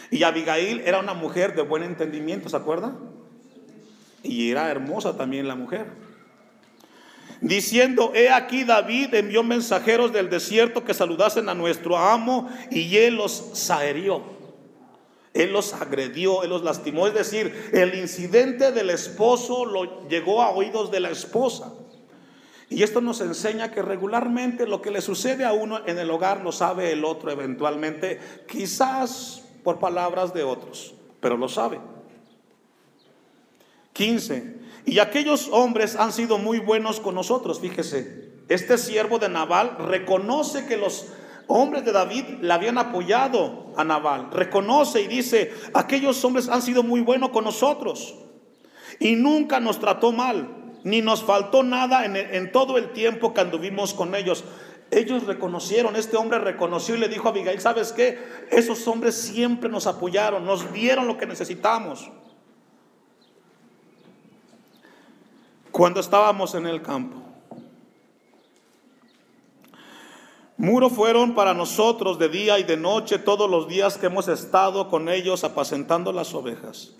Y 0.09 0.23
Abigail 0.23 0.83
era 0.85 0.99
una 0.99 1.13
mujer 1.13 1.53
de 1.53 1.63
buen 1.63 1.83
entendimiento, 1.83 2.47
¿se 2.47 2.55
acuerda? 2.55 2.93
Y 4.23 4.51
era 4.51 4.71
hermosa 4.71 5.17
también 5.17 5.45
la 5.45 5.55
mujer. 5.55 6.08
Diciendo, 7.41 8.11
he 8.13 8.29
aquí 8.29 8.65
David 8.65 9.13
envió 9.13 9.43
mensajeros 9.43 10.11
del 10.11 10.29
desierto 10.29 10.83
que 10.83 10.93
saludasen 10.93 11.47
a 11.47 11.53
nuestro 11.53 11.97
amo 11.97 12.49
y 12.69 12.97
él 12.97 13.15
los 13.15 13.51
saherió. 13.53 14.21
Él 15.33 15.53
los 15.53 15.73
agredió, 15.73 16.43
él 16.43 16.49
los 16.49 16.63
lastimó. 16.63 17.07
Es 17.07 17.13
decir, 17.13 17.69
el 17.71 17.95
incidente 17.95 18.71
del 18.71 18.89
esposo 18.89 19.65
lo 19.65 20.07
llegó 20.09 20.41
a 20.41 20.49
oídos 20.49 20.91
de 20.91 20.99
la 20.99 21.11
esposa. 21.11 21.73
Y 22.69 22.83
esto 22.83 23.01
nos 23.01 23.21
enseña 23.21 23.71
que 23.71 23.81
regularmente 23.81 24.67
lo 24.67 24.81
que 24.81 24.91
le 24.91 25.01
sucede 25.01 25.45
a 25.45 25.53
uno 25.53 25.81
en 25.87 25.97
el 25.97 26.11
hogar 26.11 26.43
lo 26.43 26.51
sabe 26.51 26.91
el 26.91 27.03
otro 27.03 27.31
eventualmente, 27.31 28.19
quizás 28.47 29.43
por 29.63 29.79
palabras 29.79 30.33
de 30.33 30.43
otros, 30.43 30.93
pero 31.19 31.35
lo 31.35 31.49
sabe. 31.49 31.79
15. 33.93 34.55
Y 34.89 34.97
aquellos 34.97 35.49
hombres 35.51 35.95
han 35.95 36.11
sido 36.11 36.39
muy 36.39 36.57
buenos 36.57 36.99
con 36.99 37.13
nosotros. 37.13 37.59
Fíjese, 37.59 38.31
este 38.47 38.75
siervo 38.79 39.19
de 39.19 39.29
Nabal 39.29 39.77
reconoce 39.77 40.65
que 40.65 40.77
los 40.77 41.09
hombres 41.45 41.85
de 41.85 41.91
David 41.91 42.23
le 42.41 42.51
habían 42.51 42.79
apoyado 42.79 43.71
a 43.77 43.83
Nabal. 43.83 44.31
Reconoce 44.31 45.01
y 45.01 45.07
dice, 45.07 45.53
aquellos 45.75 46.25
hombres 46.25 46.49
han 46.49 46.63
sido 46.63 46.81
muy 46.81 47.01
buenos 47.01 47.29
con 47.29 47.43
nosotros. 47.43 48.15
Y 48.99 49.15
nunca 49.15 49.59
nos 49.59 49.79
trató 49.79 50.11
mal, 50.11 50.73
ni 50.83 51.03
nos 51.03 51.23
faltó 51.23 51.61
nada 51.61 52.03
en, 52.03 52.15
en 52.15 52.51
todo 52.51 52.79
el 52.79 52.91
tiempo 52.91 53.35
que 53.35 53.41
anduvimos 53.41 53.93
con 53.93 54.15
ellos. 54.15 54.43
Ellos 54.89 55.27
reconocieron, 55.27 55.95
este 55.95 56.17
hombre 56.17 56.39
reconoció 56.39 56.95
y 56.95 56.97
le 56.97 57.09
dijo 57.09 57.27
a 57.27 57.31
Abigail, 57.31 57.61
¿sabes 57.61 57.91
qué? 57.91 58.17
Esos 58.49 58.87
hombres 58.87 59.13
siempre 59.13 59.69
nos 59.69 59.85
apoyaron, 59.85 60.45
nos 60.45 60.73
dieron 60.73 61.05
lo 61.05 61.19
que 61.19 61.27
necesitamos. 61.27 62.09
Cuando 65.71 65.99
estábamos 65.99 66.55
en 66.55 66.67
el 66.67 66.81
campo. 66.81 67.17
Muro 70.57 70.89
fueron 70.89 71.35
para 71.35 71.53
nosotros 71.53 72.19
de 72.19 72.27
día 72.27 72.59
y 72.59 72.63
de 72.63 72.75
noche 72.75 73.17
todos 73.17 73.49
los 73.49 73.69
días 73.69 73.97
que 73.97 74.07
hemos 74.07 74.27
estado 74.27 74.89
con 74.89 75.07
ellos 75.07 75.45
apacentando 75.45 76.11
las 76.11 76.33
ovejas. 76.33 76.95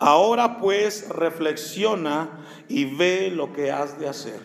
Ahora 0.00 0.58
pues 0.58 1.08
reflexiona 1.08 2.44
y 2.68 2.84
ve 2.84 3.30
lo 3.30 3.52
que 3.52 3.70
has 3.70 4.00
de 4.00 4.08
hacer. 4.08 4.40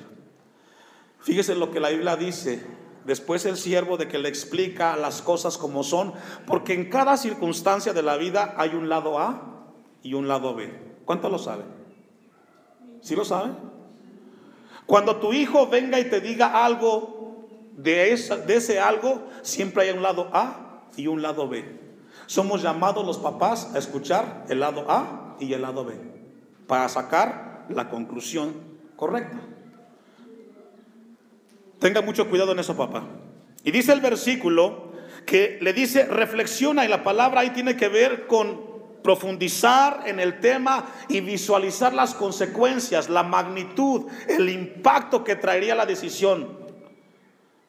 Fíjese 1.22 1.56
lo 1.56 1.72
que 1.72 1.80
la 1.80 1.90
Biblia 1.90 2.16
dice. 2.16 2.64
Después 3.04 3.46
el 3.46 3.58
siervo 3.58 3.98
de 3.98 4.08
que 4.08 4.20
le 4.20 4.30
explica 4.30 4.96
las 4.96 5.24
cosas 5.24 5.58
como 5.58 5.84
son, 5.84 6.14
porque 6.46 6.74
en 6.74 6.88
cada 6.88 7.18
circunstancia 7.18 7.94
de 7.94 8.04
la 8.04 8.16
vida 8.16 8.54
hay 8.58 8.76
un 8.76 8.90
lado 8.90 9.18
A 9.18 9.74
y 10.04 10.14
un 10.14 10.28
lado 10.28 10.54
B. 10.54 11.00
¿Cuánto 11.04 11.30
lo 11.30 11.40
saben? 11.40 11.81
¿Sí 13.02 13.16
lo 13.16 13.26
saben? 13.26 13.56
Cuando 14.86 15.18
tu 15.18 15.34
hijo 15.34 15.68
venga 15.68 16.00
y 16.00 16.06
te 16.06 16.22
diga 16.22 16.66
algo 16.66 17.48
de, 17.78 18.16
de 18.48 18.56
ese 18.56 18.80
algo, 18.80 19.28
siempre 19.42 19.84
hay 19.84 19.96
un 19.96 20.04
lado 20.04 20.30
A 20.34 20.84
y 20.96 21.08
un 21.08 21.22
lado 21.22 21.48
B. 21.48 21.80
Somos 22.26 22.62
llamados 22.62 23.06
los 23.06 23.18
papás 23.18 23.74
a 23.76 23.80
escuchar 23.80 24.46
el 24.50 24.60
lado 24.60 24.86
A 24.90 25.36
y 25.40 25.54
el 25.54 25.62
lado 25.62 25.86
B 25.86 25.96
para 26.68 26.88
sacar 26.88 27.66
la 27.68 27.90
conclusión 27.90 28.54
correcta. 28.96 29.42
Tenga 31.80 32.02
mucho 32.02 32.30
cuidado 32.30 32.54
en 32.54 32.60
eso, 32.60 32.78
papá. 32.78 33.04
Y 33.66 33.72
dice 33.72 33.92
el 33.92 34.00
versículo 34.00 34.94
que 35.26 35.58
le 35.62 35.74
dice, 35.74 36.06
reflexiona 36.06 36.86
y 36.86 36.88
la 36.88 37.04
palabra 37.04 37.42
ahí 37.42 37.50
tiene 37.50 37.76
que 37.76 37.90
ver 37.90 38.26
con 38.28 38.71
profundizar 39.04 40.04
en 40.06 40.20
el 40.20 40.40
tema 40.40 40.86
y 41.08 41.22
visualizar 41.22 41.94
las 41.94 42.14
consecuencias, 42.14 43.10
la 43.10 43.24
magnitud, 43.24 44.08
el 44.28 44.50
impacto 44.50 45.24
que 45.24 45.36
traería 45.36 45.76
la 45.76 45.86
decisión 45.86 46.60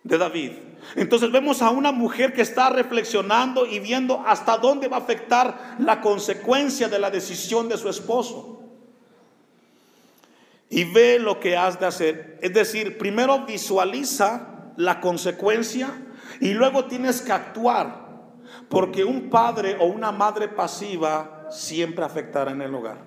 de 0.04 0.18
David. 0.18 0.52
Entonces 0.96 1.30
vemos 1.30 1.62
a 1.62 1.70
una 1.70 1.92
mujer 1.92 2.32
que 2.32 2.42
está 2.42 2.70
reflexionando 2.70 3.66
y 3.66 3.78
viendo 3.78 4.22
hasta 4.26 4.58
dónde 4.58 4.88
va 4.88 4.96
a 4.96 5.00
afectar 5.00 5.76
la 5.78 6.00
consecuencia 6.00 6.88
de 6.88 6.98
la 6.98 7.10
decisión 7.10 7.68
de 7.68 7.78
su 7.78 7.88
esposo. 7.88 8.60
Y 10.68 10.84
ve 10.84 11.18
lo 11.18 11.38
que 11.38 11.56
has 11.56 11.78
de 11.78 11.86
hacer. 11.86 12.38
Es 12.42 12.52
decir, 12.52 12.98
primero 12.98 13.44
visualiza 13.44 14.72
la 14.76 15.00
consecuencia 15.00 15.90
y 16.40 16.54
luego 16.54 16.86
tienes 16.86 17.20
que 17.20 17.32
actuar. 17.32 18.01
Porque 18.72 19.04
un 19.04 19.28
padre 19.28 19.76
o 19.78 19.84
una 19.84 20.12
madre 20.12 20.48
pasiva 20.48 21.46
siempre 21.50 22.06
afectará 22.06 22.52
en 22.52 22.62
el 22.62 22.74
hogar. 22.74 23.04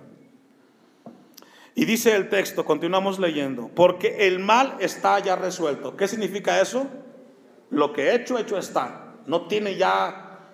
Y 1.73 1.85
dice 1.85 2.15
el 2.15 2.29
texto, 2.29 2.63
continuamos 2.63 3.17
leyendo, 3.17 3.71
porque 3.73 4.27
el 4.27 4.37
mal 4.37 4.75
está 4.79 5.17
ya 5.17 5.35
resuelto. 5.35 5.97
¿Qué 5.97 6.07
significa 6.07 6.61
eso? 6.61 6.85
Lo 7.71 7.93
que 7.93 8.09
he 8.09 8.15
hecho, 8.15 8.37
hecho 8.37 8.59
está. 8.59 9.15
No 9.25 9.47
tiene 9.47 9.75
ya, 9.75 10.51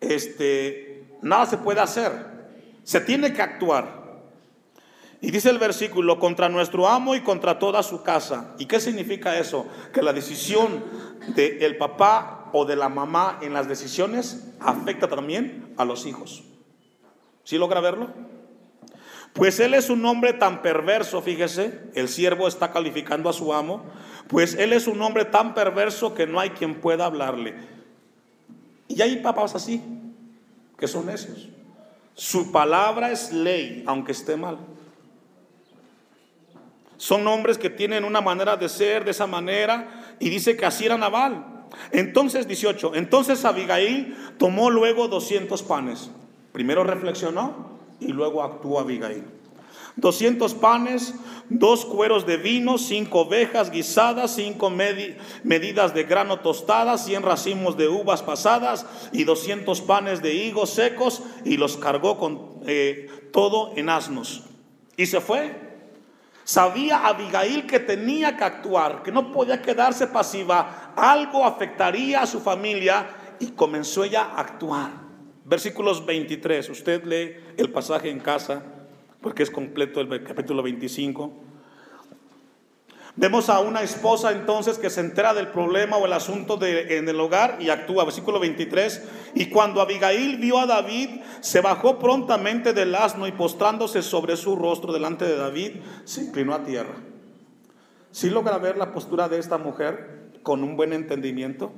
este, 0.00 1.06
nada 1.22 1.46
se 1.46 1.58
puede 1.58 1.78
hacer. 1.78 2.10
Se 2.82 3.00
tiene 3.00 3.32
que 3.32 3.42
actuar. 3.42 4.24
Y 5.20 5.30
dice 5.30 5.50
el 5.50 5.58
versículo, 5.58 6.18
contra 6.18 6.48
nuestro 6.48 6.88
amo 6.88 7.14
y 7.14 7.20
contra 7.20 7.60
toda 7.60 7.84
su 7.84 8.02
casa. 8.02 8.56
¿Y 8.58 8.66
qué 8.66 8.80
significa 8.80 9.38
eso? 9.38 9.68
Que 9.92 10.02
la 10.02 10.12
decisión 10.12 10.82
del 11.36 11.76
papá 11.76 12.35
o 12.58 12.64
de 12.64 12.74
la 12.74 12.88
mamá 12.88 13.38
en 13.42 13.52
las 13.52 13.68
decisiones 13.68 14.48
afecta 14.60 15.08
también 15.08 15.74
a 15.76 15.84
los 15.84 16.06
hijos. 16.06 16.42
¿Sí 17.44 17.58
logra 17.58 17.80
verlo? 17.80 18.08
Pues 19.34 19.60
él 19.60 19.74
es 19.74 19.90
un 19.90 20.02
hombre 20.06 20.32
tan 20.32 20.62
perverso, 20.62 21.20
fíjese, 21.20 21.82
el 21.94 22.08
siervo 22.08 22.48
está 22.48 22.72
calificando 22.72 23.28
a 23.28 23.34
su 23.34 23.52
amo, 23.52 23.84
pues 24.28 24.54
él 24.54 24.72
es 24.72 24.86
un 24.86 25.02
hombre 25.02 25.26
tan 25.26 25.52
perverso 25.52 26.14
que 26.14 26.26
no 26.26 26.40
hay 26.40 26.50
quien 26.50 26.80
pueda 26.80 27.04
hablarle. 27.04 27.56
Y 28.88 29.02
hay 29.02 29.16
papás 29.16 29.54
así, 29.54 29.82
que 30.78 30.88
son 30.88 31.04
necios. 31.04 31.50
Su 32.14 32.52
palabra 32.52 33.12
es 33.12 33.34
ley, 33.34 33.84
aunque 33.86 34.12
esté 34.12 34.38
mal. 34.38 34.56
Son 36.96 37.26
hombres 37.26 37.58
que 37.58 37.68
tienen 37.68 38.04
una 38.04 38.22
manera 38.22 38.56
de 38.56 38.70
ser 38.70 39.04
de 39.04 39.10
esa 39.10 39.26
manera 39.26 40.16
y 40.18 40.30
dice 40.30 40.56
que 40.56 40.64
así 40.64 40.86
era 40.86 40.96
Naval. 40.96 41.55
Entonces 41.92 42.46
18, 42.48 42.94
entonces 42.94 43.44
Abigail 43.44 44.16
tomó 44.38 44.70
luego 44.70 45.08
200 45.08 45.62
panes. 45.62 46.10
Primero 46.52 46.84
reflexionó 46.84 47.78
y 48.00 48.08
luego 48.08 48.42
actuó 48.42 48.80
Abigail. 48.80 49.24
200 49.96 50.54
panes, 50.54 51.14
dos 51.48 51.86
cueros 51.86 52.26
de 52.26 52.36
vino, 52.36 52.76
cinco 52.76 53.20
ovejas 53.20 53.70
guisadas, 53.70 54.34
cinco 54.34 54.70
medidas 54.70 55.94
de 55.94 56.04
grano 56.04 56.40
tostadas, 56.40 57.04
100 57.06 57.22
racimos 57.22 57.76
de 57.78 57.88
uvas 57.88 58.22
pasadas 58.22 58.86
y 59.12 59.24
200 59.24 59.80
panes 59.82 60.22
de 60.22 60.34
higos 60.34 60.70
secos 60.70 61.22
y 61.44 61.56
los 61.56 61.78
cargó 61.78 62.18
con 62.18 62.60
eh, 62.66 63.08
todo 63.32 63.72
en 63.76 63.88
asnos. 63.88 64.44
Y 64.98 65.06
se 65.06 65.20
fue. 65.20 65.64
Sabía 66.44 67.06
Abigail 67.06 67.66
que 67.66 67.80
tenía 67.80 68.36
que 68.36 68.44
actuar, 68.44 69.02
que 69.02 69.10
no 69.10 69.32
podía 69.32 69.62
quedarse 69.62 70.06
pasiva. 70.06 70.85
Algo 70.96 71.44
afectaría 71.44 72.22
a 72.22 72.26
su 72.26 72.40
familia 72.40 73.06
y 73.38 73.48
comenzó 73.48 74.04
ella 74.04 74.22
a 74.22 74.40
actuar. 74.40 74.90
Versículos 75.44 76.04
23, 76.04 76.68
usted 76.70 77.04
lee 77.04 77.36
el 77.56 77.70
pasaje 77.70 78.10
en 78.10 78.18
casa, 78.18 78.62
porque 79.20 79.42
es 79.42 79.50
completo 79.50 80.00
el 80.00 80.24
capítulo 80.24 80.62
25. 80.62 81.30
Vemos 83.18 83.48
a 83.48 83.60
una 83.60 83.80
esposa 83.80 84.32
entonces 84.32 84.76
que 84.76 84.90
se 84.90 85.00
entera 85.00 85.32
del 85.32 85.48
problema 85.48 85.96
o 85.96 86.04
el 86.04 86.12
asunto 86.12 86.58
en 86.62 87.08
el 87.08 87.18
hogar 87.18 87.56
y 87.60 87.70
actúa. 87.70 88.04
Versículo 88.04 88.38
23. 88.38 89.02
Y 89.34 89.46
cuando 89.46 89.80
Abigail 89.80 90.36
vio 90.36 90.58
a 90.58 90.66
David, 90.66 91.20
se 91.40 91.62
bajó 91.62 91.98
prontamente 91.98 92.74
del 92.74 92.94
asno 92.94 93.26
y 93.26 93.32
postrándose 93.32 94.02
sobre 94.02 94.36
su 94.36 94.54
rostro 94.54 94.92
delante 94.92 95.24
de 95.24 95.36
David, 95.36 95.76
se 96.04 96.24
inclinó 96.24 96.54
a 96.54 96.64
tierra. 96.64 96.96
Si 98.10 98.28
logra 98.28 98.58
ver 98.58 98.76
la 98.76 98.92
postura 98.92 99.30
de 99.30 99.38
esta 99.38 99.56
mujer 99.56 100.15
con 100.46 100.62
un 100.62 100.76
buen 100.76 100.92
entendimiento? 100.92 101.72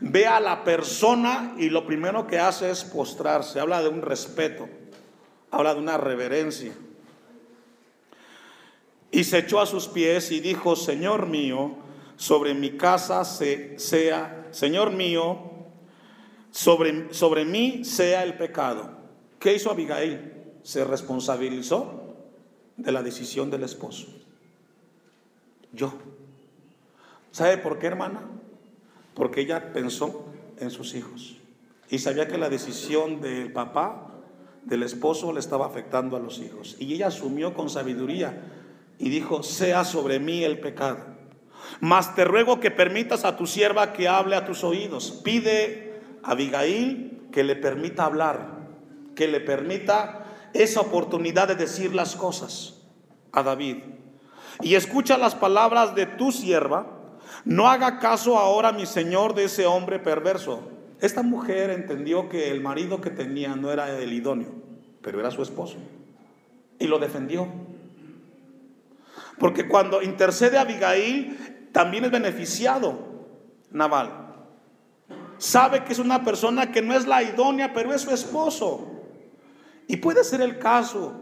Ve 0.00 0.26
a 0.26 0.40
la 0.40 0.64
persona 0.64 1.54
y 1.58 1.68
lo 1.68 1.86
primero 1.86 2.26
que 2.26 2.38
hace 2.38 2.70
es 2.70 2.82
postrarse. 2.82 3.60
Habla 3.60 3.82
de 3.82 3.90
un 3.90 4.00
respeto, 4.00 4.66
habla 5.50 5.74
de 5.74 5.80
una 5.80 5.98
reverencia. 5.98 6.72
Y 9.10 9.24
se 9.24 9.40
echó 9.40 9.60
a 9.60 9.66
sus 9.66 9.86
pies 9.86 10.32
y 10.32 10.40
dijo, 10.40 10.76
Señor 10.76 11.26
mío, 11.26 11.76
sobre 12.16 12.54
mi 12.54 12.78
casa 12.78 13.22
sea, 13.26 14.46
Señor 14.50 14.92
mío, 14.92 15.52
sobre, 16.50 17.12
sobre 17.12 17.44
mí 17.44 17.84
sea 17.84 18.22
el 18.22 18.38
pecado. 18.38 18.96
¿Qué 19.38 19.52
hizo 19.52 19.70
Abigail? 19.70 20.32
Se 20.62 20.86
responsabilizó 20.86 22.16
de 22.78 22.92
la 22.92 23.02
decisión 23.02 23.50
del 23.50 23.64
esposo. 23.64 24.06
Yo. 25.70 26.15
¿Sabe 27.36 27.58
por 27.58 27.78
qué, 27.78 27.86
hermana? 27.88 28.22
porque 29.16 29.40
ella 29.40 29.72
pensó 29.72 30.26
en 30.58 30.70
sus 30.70 30.94
hijos 30.94 31.38
y 31.88 31.98
sabía 31.98 32.28
que 32.28 32.38
la 32.38 32.50
decisión 32.50 33.20
del 33.20 33.52
papá, 33.52 34.12
del 34.62 34.82
esposo, 34.82 35.32
le 35.32 35.40
estaba 35.40 35.66
afectando 35.66 36.16
a 36.16 36.20
los 36.20 36.38
hijos. 36.38 36.76
Y 36.78 36.94
ella 36.94 37.06
asumió 37.06 37.54
con 37.54 37.70
sabiduría 37.70 38.42
y 38.98 39.08
dijo, 39.08 39.42
sea 39.42 39.84
sobre 39.84 40.18
mí 40.18 40.44
el 40.44 40.60
pecado. 40.60 40.98
Mas 41.80 42.14
te 42.14 42.24
ruego 42.24 42.60
que 42.60 42.70
permitas 42.70 43.24
a 43.24 43.36
tu 43.36 43.46
sierva 43.46 43.92
que 43.92 44.08
hable 44.08 44.36
a 44.36 44.44
tus 44.44 44.64
oídos. 44.64 45.20
Pide 45.24 46.00
a 46.22 46.32
Abigail 46.32 47.28
que 47.32 47.44
le 47.44 47.56
permita 47.56 48.04
hablar, 48.04 48.68
que 49.14 49.28
le 49.28 49.40
permita 49.40 50.26
esa 50.52 50.80
oportunidad 50.80 51.48
de 51.48 51.54
decir 51.54 51.94
las 51.94 52.16
cosas 52.16 52.82
a 53.32 53.42
David. 53.42 53.78
Y 54.60 54.74
escucha 54.74 55.16
las 55.16 55.34
palabras 55.34 55.94
de 55.94 56.06
tu 56.06 56.32
sierva 56.32 56.95
no 57.44 57.68
haga 57.68 57.98
caso 57.98 58.38
ahora, 58.38 58.72
mi 58.72 58.86
señor, 58.86 59.34
de 59.34 59.44
ese 59.44 59.66
hombre 59.66 59.98
perverso. 59.98 60.70
Esta 61.00 61.22
mujer 61.22 61.70
entendió 61.70 62.28
que 62.28 62.50
el 62.50 62.60
marido 62.60 63.00
que 63.00 63.10
tenía 63.10 63.54
no 63.54 63.70
era 63.70 63.98
el 63.98 64.12
idóneo, 64.12 64.52
pero 65.02 65.20
era 65.20 65.30
su 65.30 65.42
esposo. 65.42 65.76
Y 66.78 66.86
lo 66.86 66.98
defendió. 66.98 67.48
Porque 69.38 69.68
cuando 69.68 70.02
intercede 70.02 70.58
Abigail, 70.58 71.68
también 71.72 72.06
es 72.06 72.10
beneficiado 72.10 72.98
Naval. 73.70 74.26
Sabe 75.38 75.84
que 75.84 75.92
es 75.92 75.98
una 75.98 76.24
persona 76.24 76.72
que 76.72 76.80
no 76.80 76.94
es 76.94 77.06
la 77.06 77.22
idónea, 77.22 77.74
pero 77.74 77.92
es 77.92 78.00
su 78.00 78.10
esposo. 78.10 78.88
Y 79.86 79.98
puede 79.98 80.24
ser 80.24 80.40
el 80.40 80.58
caso 80.58 81.14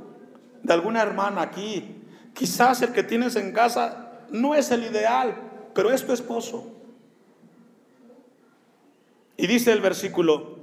de 0.62 0.72
alguna 0.72 1.02
hermana 1.02 1.42
aquí. 1.42 2.02
Quizás 2.32 2.82
el 2.82 2.92
que 2.92 3.02
tienes 3.02 3.34
en 3.36 3.52
casa 3.52 4.12
no 4.30 4.54
es 4.54 4.70
el 4.70 4.84
ideal, 4.84 5.43
pero 5.74 5.90
es 5.90 6.04
tu 6.06 6.12
esposo. 6.12 6.72
Y 9.36 9.46
dice 9.46 9.72
el 9.72 9.80
versículo 9.80 10.54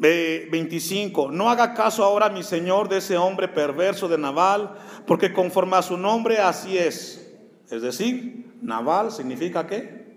25, 0.00 1.30
no 1.30 1.50
haga 1.50 1.74
caso 1.74 2.02
ahora 2.02 2.30
mi 2.30 2.42
señor 2.42 2.88
de 2.88 2.98
ese 2.98 3.18
hombre 3.18 3.48
perverso 3.48 4.08
de 4.08 4.16
Naval, 4.16 4.70
porque 5.06 5.32
conforme 5.32 5.76
a 5.76 5.82
su 5.82 5.98
nombre 5.98 6.38
así 6.38 6.78
es. 6.78 7.30
Es 7.70 7.82
decir, 7.82 8.46
Naval 8.62 9.12
significa 9.12 9.66
qué? 9.66 10.16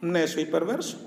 Necio 0.00 0.40
y 0.40 0.46
perverso. 0.46 0.98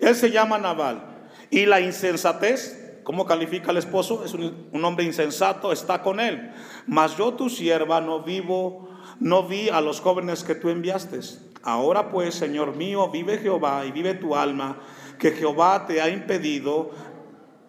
Él 0.00 0.14
se 0.16 0.30
llama 0.30 0.58
Naval. 0.58 1.02
Y 1.50 1.66
la 1.66 1.80
insensatez, 1.80 2.81
¿cómo 3.04 3.26
califica 3.26 3.70
el 3.70 3.78
esposo? 3.78 4.24
Es 4.24 4.34
un, 4.34 4.84
hombre 4.84 5.04
insensato, 5.04 5.72
está 5.72 6.02
con 6.02 6.20
él. 6.20 6.52
Mas 6.86 7.16
yo 7.16 7.34
tu 7.34 7.48
sierva 7.48 8.00
no 8.00 8.22
vivo 8.22 8.88
no 9.20 9.44
vi 9.44 9.68
a 9.68 9.80
los 9.80 10.00
jóvenes 10.00 10.42
que 10.42 10.54
tú 10.54 10.68
enviaste. 10.68 11.20
Ahora 11.62 12.10
pues, 12.10 12.34
Señor 12.34 12.76
mío, 12.76 13.08
vive 13.08 13.38
Jehová 13.38 13.84
y 13.86 13.92
vive 13.92 14.14
tu 14.14 14.34
alma, 14.34 14.78
que 15.18 15.30
Jehová 15.30 15.86
te 15.86 16.00
ha 16.00 16.08
impedido, 16.08 16.90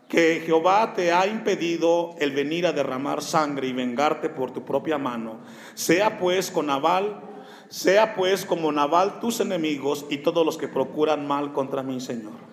que 0.07 0.41
Jehová 0.45 0.93
te 0.93 1.11
ha 1.11 1.27
impedido 1.27 2.15
el 2.19 2.31
venir 2.31 2.65
a 2.65 2.71
derramar 2.71 3.21
sangre 3.21 3.67
y 3.67 3.73
vengarte 3.73 4.29
por 4.29 4.51
tu 4.51 4.65
propia 4.65 4.97
mano. 4.97 5.41
Sea 5.75 6.17
pues 6.17 6.49
con 6.49 6.67
Naval, 6.67 7.21
sea 7.69 8.15
pues 8.15 8.45
como 8.45 8.71
Naval 8.71 9.19
tus 9.19 9.39
enemigos 9.39 10.05
y 10.09 10.17
todos 10.17 10.45
los 10.45 10.57
que 10.57 10.67
procuran 10.67 11.27
mal 11.27 11.53
contra 11.53 11.83
mi 11.83 11.99
Señor. 11.99 12.52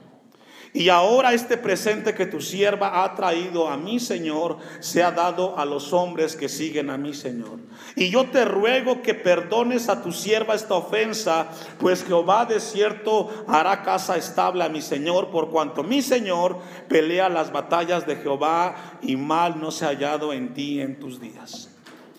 Y 0.72 0.88
ahora 0.88 1.32
este 1.32 1.56
presente 1.56 2.14
que 2.14 2.26
tu 2.26 2.40
sierva 2.40 3.02
ha 3.02 3.14
traído 3.16 3.68
a 3.68 3.76
mi 3.76 3.98
Señor 3.98 4.58
se 4.78 5.02
ha 5.02 5.10
dado 5.10 5.58
a 5.58 5.64
los 5.64 5.92
hombres 5.92 6.36
que 6.36 6.48
siguen 6.48 6.90
a 6.90 6.96
mi 6.96 7.12
Señor. 7.12 7.58
Y 7.96 8.10
yo 8.10 8.30
te 8.30 8.44
ruego 8.44 9.02
que 9.02 9.14
perdones 9.14 9.88
a 9.88 10.00
tu 10.02 10.12
sierva 10.12 10.54
esta 10.54 10.74
ofensa, 10.74 11.48
pues 11.80 12.04
Jehová 12.04 12.46
de 12.46 12.60
cierto 12.60 13.30
hará 13.48 13.82
casa 13.82 14.16
estable 14.16 14.62
a 14.62 14.68
mi 14.68 14.80
Señor, 14.80 15.30
por 15.30 15.50
cuanto 15.50 15.82
mi 15.82 16.02
Señor 16.02 16.58
pelea 16.88 17.28
las 17.28 17.50
batallas 17.50 18.06
de 18.06 18.16
Jehová 18.16 18.76
y 19.02 19.16
mal 19.16 19.60
no 19.60 19.72
se 19.72 19.86
ha 19.86 19.88
hallado 19.88 20.32
en 20.32 20.54
ti 20.54 20.80
en 20.80 21.00
tus 21.00 21.20
días. 21.20 21.68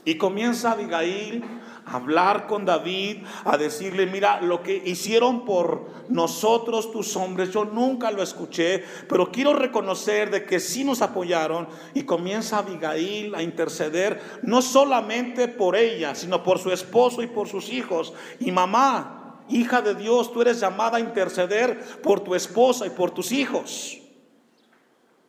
Y 0.04 0.16
comienza 0.16 0.72
Abigail 0.72 1.44
hablar 1.92 2.48
con 2.48 2.66
David, 2.66 3.24
a 3.46 3.58
decirle, 3.58 4.06
mira, 4.06 4.42
lo 4.42 4.64
que 4.64 4.82
hicieron 4.86 5.46
por 5.46 5.90
nosotros 6.10 6.92
tus 6.92 7.16
hombres, 7.16 7.52
yo 7.52 7.66
nunca 7.66 8.12
lo 8.12 8.24
escuché, 8.24 8.84
pero 9.08 9.32
quiero 9.32 9.54
reconocer 9.54 10.32
de 10.32 10.46
que 10.46 10.60
sí 10.60 10.84
nos 10.84 11.02
apoyaron 11.02 11.68
y 11.94 12.04
comienza 12.04 12.60
Abigail 12.60 13.36
a 13.36 13.44
interceder, 13.44 14.22
no 14.44 14.62
solamente 14.62 15.48
por 15.48 15.76
ella, 15.76 16.16
sino 16.16 16.44
por 16.44 16.60
su 16.60 16.72
esposo 16.72 17.22
y 17.22 17.28
por 17.28 17.48
sus 17.48 17.72
hijos. 17.72 18.14
Y 18.40 18.52
mamá, 18.52 19.44
hija 19.50 19.82
de 19.82 19.96
Dios, 19.96 20.32
tú 20.32 20.42
eres 20.42 20.60
llamada 20.60 20.98
a 20.98 21.02
interceder 21.02 21.80
por 22.02 22.22
tu 22.22 22.36
esposa 22.36 22.86
y 22.86 22.92
por 22.92 23.12
tus 23.12 23.32
hijos, 23.32 24.00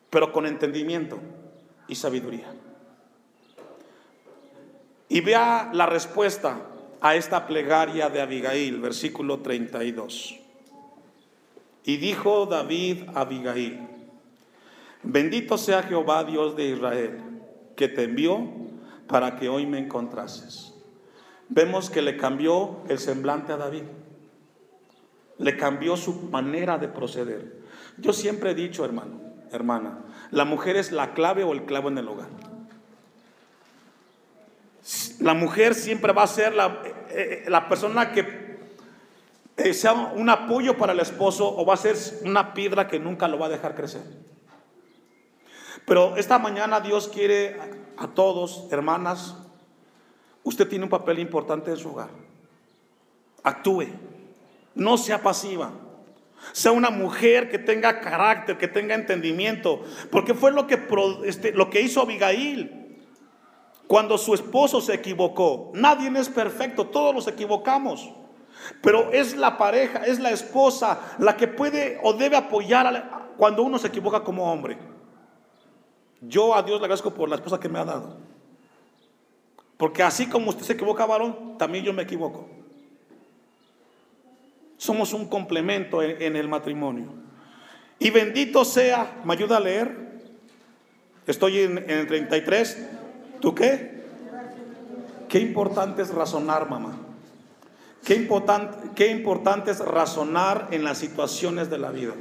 pero 0.09 0.31
con 0.31 0.45
entendimiento. 0.45 1.19
y 1.85 1.95
sabiduría. 1.95 2.47
Y 5.13 5.21
vea 5.21 5.69
la 5.71 5.85
respuesta 5.85 6.57
a 6.99 7.13
esta 7.13 7.45
plegaria 7.45 8.09
de 8.09 8.19
Abigail, 8.19 8.81
versículo 8.81 9.41
32. 9.41 10.39
Y 11.83 11.97
dijo 11.97 12.47
David 12.47 13.03
a 13.13 13.21
Abigail, 13.21 13.79
bendito 15.03 15.59
sea 15.59 15.83
Jehová 15.83 16.23
Dios 16.23 16.55
de 16.55 16.69
Israel, 16.69 17.19
que 17.75 17.89
te 17.89 18.05
envió 18.05 18.43
para 19.07 19.35
que 19.35 19.49
hoy 19.49 19.67
me 19.67 19.77
encontrases. 19.77 20.73
Vemos 21.47 21.91
que 21.91 22.01
le 22.01 22.17
cambió 22.17 22.79
el 22.89 22.97
semblante 22.97 23.53
a 23.53 23.57
David, 23.57 23.83
le 25.37 25.55
cambió 25.57 25.95
su 25.95 26.23
manera 26.31 26.79
de 26.79 26.87
proceder. 26.87 27.61
Yo 27.99 28.13
siempre 28.13 28.49
he 28.49 28.55
dicho, 28.55 28.83
hermano, 28.83 29.21
hermana, 29.51 30.05
la 30.31 30.45
mujer 30.45 30.75
es 30.75 30.91
la 30.91 31.13
clave 31.13 31.43
o 31.43 31.53
el 31.53 31.65
clavo 31.65 31.89
en 31.89 31.99
el 31.99 32.07
hogar. 32.07 32.29
La 35.19 35.33
mujer 35.33 35.75
siempre 35.75 36.13
va 36.13 36.23
a 36.23 36.27
ser 36.27 36.53
la, 36.53 36.81
eh, 37.09 37.45
la 37.47 37.69
persona 37.69 38.11
que 38.11 38.43
eh, 39.55 39.73
sea 39.73 39.93
un 39.93 40.29
apoyo 40.29 40.77
para 40.77 40.93
el 40.93 40.99
esposo 40.99 41.47
o 41.55 41.65
va 41.65 41.75
a 41.75 41.77
ser 41.77 41.95
una 42.23 42.53
piedra 42.53 42.87
que 42.87 42.99
nunca 42.99 43.27
lo 43.27 43.37
va 43.37 43.45
a 43.45 43.49
dejar 43.49 43.75
crecer. 43.75 44.01
Pero 45.85 46.15
esta 46.17 46.39
mañana 46.39 46.79
Dios 46.79 47.07
quiere 47.07 47.57
a 47.97 48.07
todos, 48.07 48.67
hermanas, 48.71 49.35
usted 50.43 50.67
tiene 50.67 50.85
un 50.85 50.89
papel 50.89 51.19
importante 51.19 51.69
en 51.69 51.77
su 51.77 51.91
hogar. 51.91 52.09
Actúe, 53.43 53.87
no 54.73 54.97
sea 54.97 55.21
pasiva. 55.21 55.71
Sea 56.51 56.71
una 56.71 56.89
mujer 56.89 57.49
que 57.49 57.59
tenga 57.59 58.01
carácter, 58.01 58.57
que 58.57 58.67
tenga 58.67 58.95
entendimiento. 58.95 59.83
Porque 60.11 60.33
fue 60.33 60.51
lo 60.51 60.67
que, 60.67 60.87
este, 61.25 61.53
lo 61.53 61.69
que 61.69 61.81
hizo 61.81 62.01
Abigail 62.01 62.82
cuando 63.93 64.17
su 64.17 64.33
esposo 64.33 64.81
se 64.81 64.95
equivocó. 64.95 65.69
Nadie 65.75 66.11
es 66.19 66.27
perfecto, 66.27 66.87
todos 66.87 67.13
nos 67.13 67.27
equivocamos. 67.27 68.09
Pero 68.81 69.11
es 69.11 69.37
la 69.37 69.55
pareja, 69.55 69.99
es 69.99 70.19
la 70.19 70.31
esposa 70.31 71.15
la 71.19 71.37
que 71.37 71.47
puede 71.47 71.99
o 72.01 72.11
debe 72.11 72.35
apoyar 72.35 73.35
cuando 73.37 73.61
uno 73.61 73.77
se 73.77 73.89
equivoca 73.89 74.23
como 74.23 74.51
hombre. 74.51 74.79
Yo 76.21 76.55
a 76.55 76.63
Dios 76.63 76.79
le 76.79 76.85
agradezco 76.85 77.13
por 77.13 77.29
la 77.29 77.35
esposa 77.35 77.59
que 77.59 77.69
me 77.69 77.77
ha 77.77 77.85
dado. 77.85 78.17
Porque 79.77 80.01
así 80.01 80.25
como 80.25 80.49
usted 80.49 80.63
se 80.63 80.73
equivoca, 80.73 81.05
varón, 81.05 81.59
también 81.59 81.85
yo 81.85 81.93
me 81.93 82.01
equivoco. 82.01 82.49
Somos 84.75 85.13
un 85.13 85.27
complemento 85.27 86.01
en, 86.01 86.35
el 86.35 86.47
matrimonio. 86.47 87.09
Y 87.99 88.09
bendito 88.09 88.65
sea, 88.65 89.21
¿me 89.23 89.33
ayuda 89.33 89.57
a 89.57 89.59
leer? 89.59 90.19
Estoy 91.27 91.59
en, 91.59 91.77
en 91.77 91.91
el 91.91 92.07
33. 92.07 93.01
¿Tú 93.43 93.53
qué? 93.53 93.91
Qué 95.27 95.39
importante 95.39 96.01
es 96.01 96.13
razonar, 96.13 96.69
mamá. 96.69 96.95
Qué 98.05 98.15
importante, 98.15 98.77
qué 98.95 99.07
importante 99.07 99.69
es 99.69 99.79
razonar 99.79 100.69
en 100.71 100.85
las 100.85 100.99
situaciones 100.99 101.69
de 101.69 101.77
la 101.77 101.91
vida. 101.91 102.13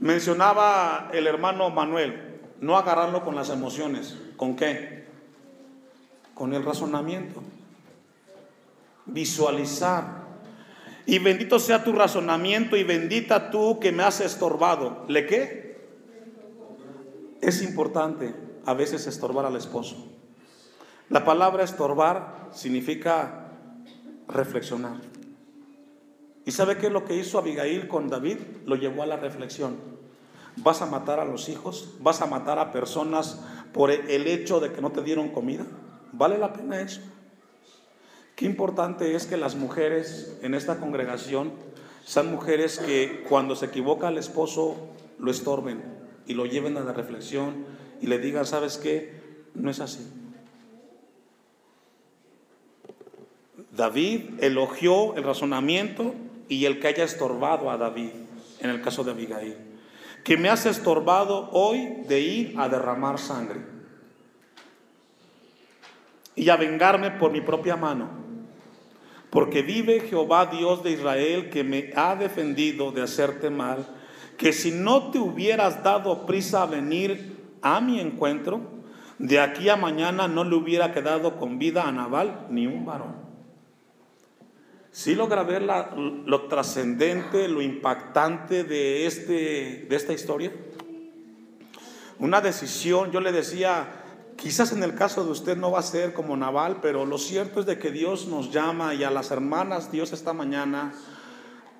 Mencionaba 0.00 1.10
el 1.12 1.28
hermano 1.28 1.70
Manuel, 1.70 2.40
no 2.60 2.76
agarrarlo 2.76 3.22
con 3.22 3.36
las 3.36 3.48
emociones. 3.50 4.18
¿Con 4.36 4.56
qué? 4.56 5.06
Con 6.34 6.52
el 6.52 6.64
razonamiento. 6.64 7.40
Visualizar. 9.04 10.24
Y 11.06 11.20
bendito 11.20 11.60
sea 11.60 11.84
tu 11.84 11.92
razonamiento 11.92 12.76
y 12.76 12.82
bendita 12.82 13.52
tú 13.52 13.78
que 13.78 13.92
me 13.92 14.02
has 14.02 14.20
estorbado. 14.20 15.04
¿Le 15.06 15.24
qué? 15.24 15.86
Es 17.40 17.62
importante 17.62 18.45
a 18.66 18.74
veces 18.74 19.06
estorbar 19.06 19.46
al 19.46 19.56
esposo. 19.56 19.96
La 21.08 21.24
palabra 21.24 21.62
estorbar 21.62 22.50
significa 22.52 23.52
reflexionar. 24.28 25.00
¿Y 26.44 26.50
sabe 26.50 26.76
qué 26.76 26.88
es 26.88 26.92
lo 26.92 27.04
que 27.04 27.16
hizo 27.16 27.38
Abigail 27.38 27.88
con 27.88 28.08
David? 28.08 28.38
Lo 28.66 28.76
llevó 28.76 29.02
a 29.02 29.06
la 29.06 29.16
reflexión. 29.16 29.76
¿Vas 30.56 30.82
a 30.82 30.86
matar 30.86 31.20
a 31.20 31.24
los 31.24 31.48
hijos? 31.48 31.94
¿Vas 32.00 32.22
a 32.22 32.26
matar 32.26 32.58
a 32.58 32.72
personas 32.72 33.40
por 33.72 33.90
el 33.90 34.26
hecho 34.26 34.58
de 34.58 34.72
que 34.72 34.80
no 34.80 34.90
te 34.90 35.02
dieron 35.02 35.28
comida? 35.28 35.64
¿Vale 36.12 36.38
la 36.38 36.52
pena 36.52 36.80
eso? 36.80 37.00
Qué 38.34 38.46
importante 38.46 39.14
es 39.14 39.26
que 39.26 39.36
las 39.36 39.54
mujeres 39.54 40.38
en 40.42 40.54
esta 40.54 40.78
congregación 40.78 41.52
sean 42.04 42.30
mujeres 42.30 42.78
que 42.78 43.24
cuando 43.28 43.54
se 43.54 43.66
equivoca 43.66 44.08
el 44.08 44.18
esposo 44.18 44.76
lo 45.18 45.30
estorben 45.30 45.82
y 46.26 46.34
lo 46.34 46.46
lleven 46.46 46.76
a 46.76 46.80
la 46.80 46.92
reflexión 46.92 47.64
y 48.00 48.06
le 48.06 48.18
diga, 48.18 48.44
¿sabes 48.44 48.78
qué? 48.78 49.12
No 49.54 49.70
es 49.70 49.80
así. 49.80 50.06
David 53.76 54.42
elogió 54.42 55.14
el 55.16 55.24
razonamiento 55.24 56.14
y 56.48 56.64
el 56.64 56.80
que 56.80 56.88
haya 56.88 57.04
estorbado 57.04 57.70
a 57.70 57.76
David, 57.76 58.10
en 58.60 58.70
el 58.70 58.80
caso 58.80 59.04
de 59.04 59.10
Abigail, 59.10 59.56
que 60.24 60.36
me 60.36 60.48
has 60.48 60.66
estorbado 60.66 61.50
hoy 61.52 62.02
de 62.08 62.20
ir 62.20 62.54
a 62.58 62.68
derramar 62.68 63.18
sangre 63.18 63.60
y 66.34 66.48
a 66.48 66.56
vengarme 66.56 67.10
por 67.12 67.30
mi 67.30 67.40
propia 67.40 67.76
mano, 67.76 68.08
porque 69.30 69.62
vive 69.62 70.00
Jehová 70.00 70.46
Dios 70.46 70.82
de 70.82 70.92
Israel 70.92 71.50
que 71.50 71.64
me 71.64 71.92
ha 71.96 72.16
defendido 72.16 72.92
de 72.92 73.02
hacerte 73.02 73.50
mal, 73.50 73.86
que 74.36 74.52
si 74.52 74.70
no 74.70 75.10
te 75.10 75.18
hubieras 75.18 75.82
dado 75.82 76.26
prisa 76.26 76.62
a 76.62 76.66
venir 76.66 77.35
a 77.62 77.80
mi 77.80 78.00
encuentro, 78.00 78.60
de 79.18 79.40
aquí 79.40 79.68
a 79.68 79.76
mañana 79.76 80.28
no 80.28 80.44
le 80.44 80.56
hubiera 80.56 80.92
quedado 80.92 81.38
con 81.38 81.58
vida 81.58 81.86
a 81.86 81.92
Naval 81.92 82.46
ni 82.50 82.66
un 82.66 82.84
varón. 82.84 83.26
Sí 84.90 85.14
logra 85.14 85.42
ver 85.42 85.62
lo 85.62 86.48
trascendente, 86.48 87.48
lo 87.48 87.60
impactante 87.60 88.64
de, 88.64 89.06
este, 89.06 89.86
de 89.88 89.96
esta 89.96 90.14
historia. 90.14 90.52
Una 92.18 92.40
decisión, 92.40 93.12
yo 93.12 93.20
le 93.20 93.30
decía, 93.30 93.88
quizás 94.36 94.72
en 94.72 94.82
el 94.82 94.94
caso 94.94 95.22
de 95.24 95.32
usted 95.32 95.56
no 95.56 95.70
va 95.70 95.80
a 95.80 95.82
ser 95.82 96.14
como 96.14 96.36
Naval, 96.36 96.78
pero 96.80 97.04
lo 97.04 97.18
cierto 97.18 97.60
es 97.60 97.66
de 97.66 97.78
que 97.78 97.90
Dios 97.90 98.26
nos 98.26 98.50
llama 98.50 98.94
y 98.94 99.04
a 99.04 99.10
las 99.10 99.30
hermanas 99.30 99.92
Dios 99.92 100.12
esta 100.12 100.32
mañana 100.32 100.94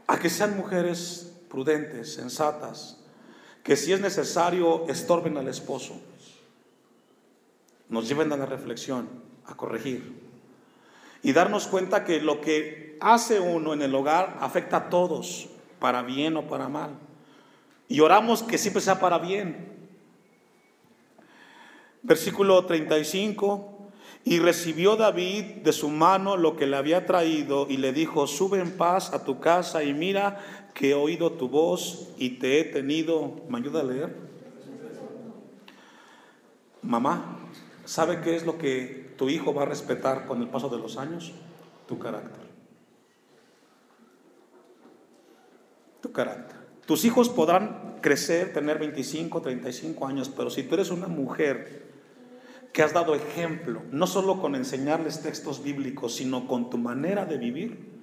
a 0.06 0.18
que 0.18 0.28
sean 0.28 0.56
mujeres 0.56 1.32
prudentes, 1.48 2.14
sensatas, 2.14 3.02
que 3.66 3.76
si 3.76 3.92
es 3.92 4.00
necesario 4.00 4.87
estorben 4.87 5.37
al 5.38 5.48
esposo, 5.48 6.00
nos 7.88 8.07
lleven 8.07 8.33
a 8.33 8.37
la 8.37 8.46
reflexión, 8.46 9.09
a 9.44 9.57
corregir 9.57 10.22
y 11.24 11.33
darnos 11.33 11.66
cuenta 11.66 12.05
que 12.05 12.20
lo 12.20 12.40
que 12.40 12.96
hace 13.00 13.40
uno 13.40 13.74
en 13.74 13.83
el 13.83 13.92
hogar 13.92 14.37
afecta 14.40 14.76
a 14.76 14.88
todos, 14.88 15.48
para 15.81 16.02
bien 16.02 16.37
o 16.37 16.46
para 16.46 16.68
mal. 16.68 16.90
Y 17.88 17.98
oramos 17.98 18.44
que 18.44 18.57
siempre 18.57 18.81
sea 18.81 19.00
para 19.00 19.18
bien. 19.18 19.76
Versículo 22.02 22.64
35. 22.66 23.75
Y 24.26 24.40
recibió 24.40 24.96
David 24.96 25.62
de 25.62 25.72
su 25.72 25.88
mano 25.88 26.36
lo 26.36 26.56
que 26.56 26.66
le 26.66 26.76
había 26.76 27.06
traído 27.06 27.68
y 27.70 27.76
le 27.76 27.92
dijo, 27.92 28.26
sube 28.26 28.58
en 28.58 28.76
paz 28.76 29.14
a 29.14 29.22
tu 29.22 29.38
casa 29.38 29.84
y 29.84 29.94
mira 29.94 30.40
que 30.74 30.90
he 30.90 30.94
oído 30.94 31.30
tu 31.30 31.48
voz 31.48 32.08
y 32.18 32.30
te 32.30 32.58
he 32.58 32.64
tenido. 32.64 33.36
¿Me 33.48 33.58
ayuda 33.58 33.82
a 33.82 33.84
leer? 33.84 34.16
Mamá, 36.82 37.38
¿sabe 37.84 38.20
qué 38.20 38.34
es 38.34 38.44
lo 38.44 38.58
que 38.58 39.14
tu 39.16 39.28
hijo 39.28 39.54
va 39.54 39.62
a 39.62 39.66
respetar 39.66 40.26
con 40.26 40.42
el 40.42 40.48
paso 40.48 40.68
de 40.68 40.78
los 40.78 40.96
años? 40.96 41.32
Tu 41.86 41.96
carácter. 42.00 42.46
Tu 46.00 46.10
carácter. 46.10 46.56
Tus 46.84 47.04
hijos 47.04 47.28
podrán 47.28 47.98
crecer, 48.00 48.52
tener 48.52 48.80
25, 48.80 49.40
35 49.40 50.04
años, 50.04 50.28
pero 50.36 50.50
si 50.50 50.64
tú 50.64 50.74
eres 50.74 50.90
una 50.90 51.06
mujer 51.06 51.86
que 52.76 52.82
has 52.82 52.92
dado 52.92 53.14
ejemplo, 53.14 53.80
no 53.90 54.06
solo 54.06 54.38
con 54.38 54.54
enseñarles 54.54 55.22
textos 55.22 55.62
bíblicos, 55.62 56.16
sino 56.16 56.46
con 56.46 56.68
tu 56.68 56.76
manera 56.76 57.24
de 57.24 57.38
vivir, 57.38 58.02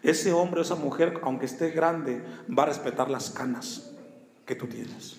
ese 0.00 0.32
hombre 0.32 0.60
o 0.60 0.62
esa 0.62 0.76
mujer, 0.76 1.18
aunque 1.24 1.46
esté 1.46 1.70
grande, 1.70 2.22
va 2.48 2.62
a 2.62 2.66
respetar 2.66 3.10
las 3.10 3.30
canas 3.30 3.96
que 4.46 4.54
tú 4.54 4.68
tienes. 4.68 5.18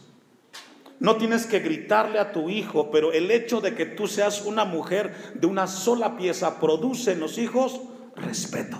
No 1.02 1.18
tienes 1.18 1.46
que 1.46 1.60
gritarle 1.60 2.18
a 2.18 2.32
tu 2.32 2.50
hijo, 2.50 2.92
pero 2.92 3.12
el 3.12 3.30
hecho 3.30 3.60
de 3.60 3.76
que 3.76 3.86
tú 3.86 4.08
seas 4.08 4.46
una 4.46 4.64
mujer 4.64 5.34
de 5.36 5.48
una 5.48 5.68
sola 5.68 6.16
pieza 6.16 6.62
produce 6.62 7.12
en 7.12 7.20
los 7.20 7.38
hijos 7.38 7.82
respeto. 8.16 8.78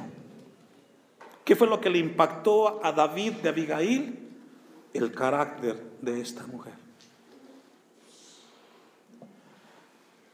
¿Qué 1.44 1.58
fue 1.58 1.68
lo 1.68 1.82
que 1.82 1.90
le 1.90 2.00
impactó 2.00 2.80
a 2.82 2.94
David 2.94 3.34
de 3.44 3.50
Abigail? 3.50 4.30
El 4.94 5.12
carácter 5.12 5.84
de 6.02 6.22
esta 6.22 6.48
mujer. 6.48 6.83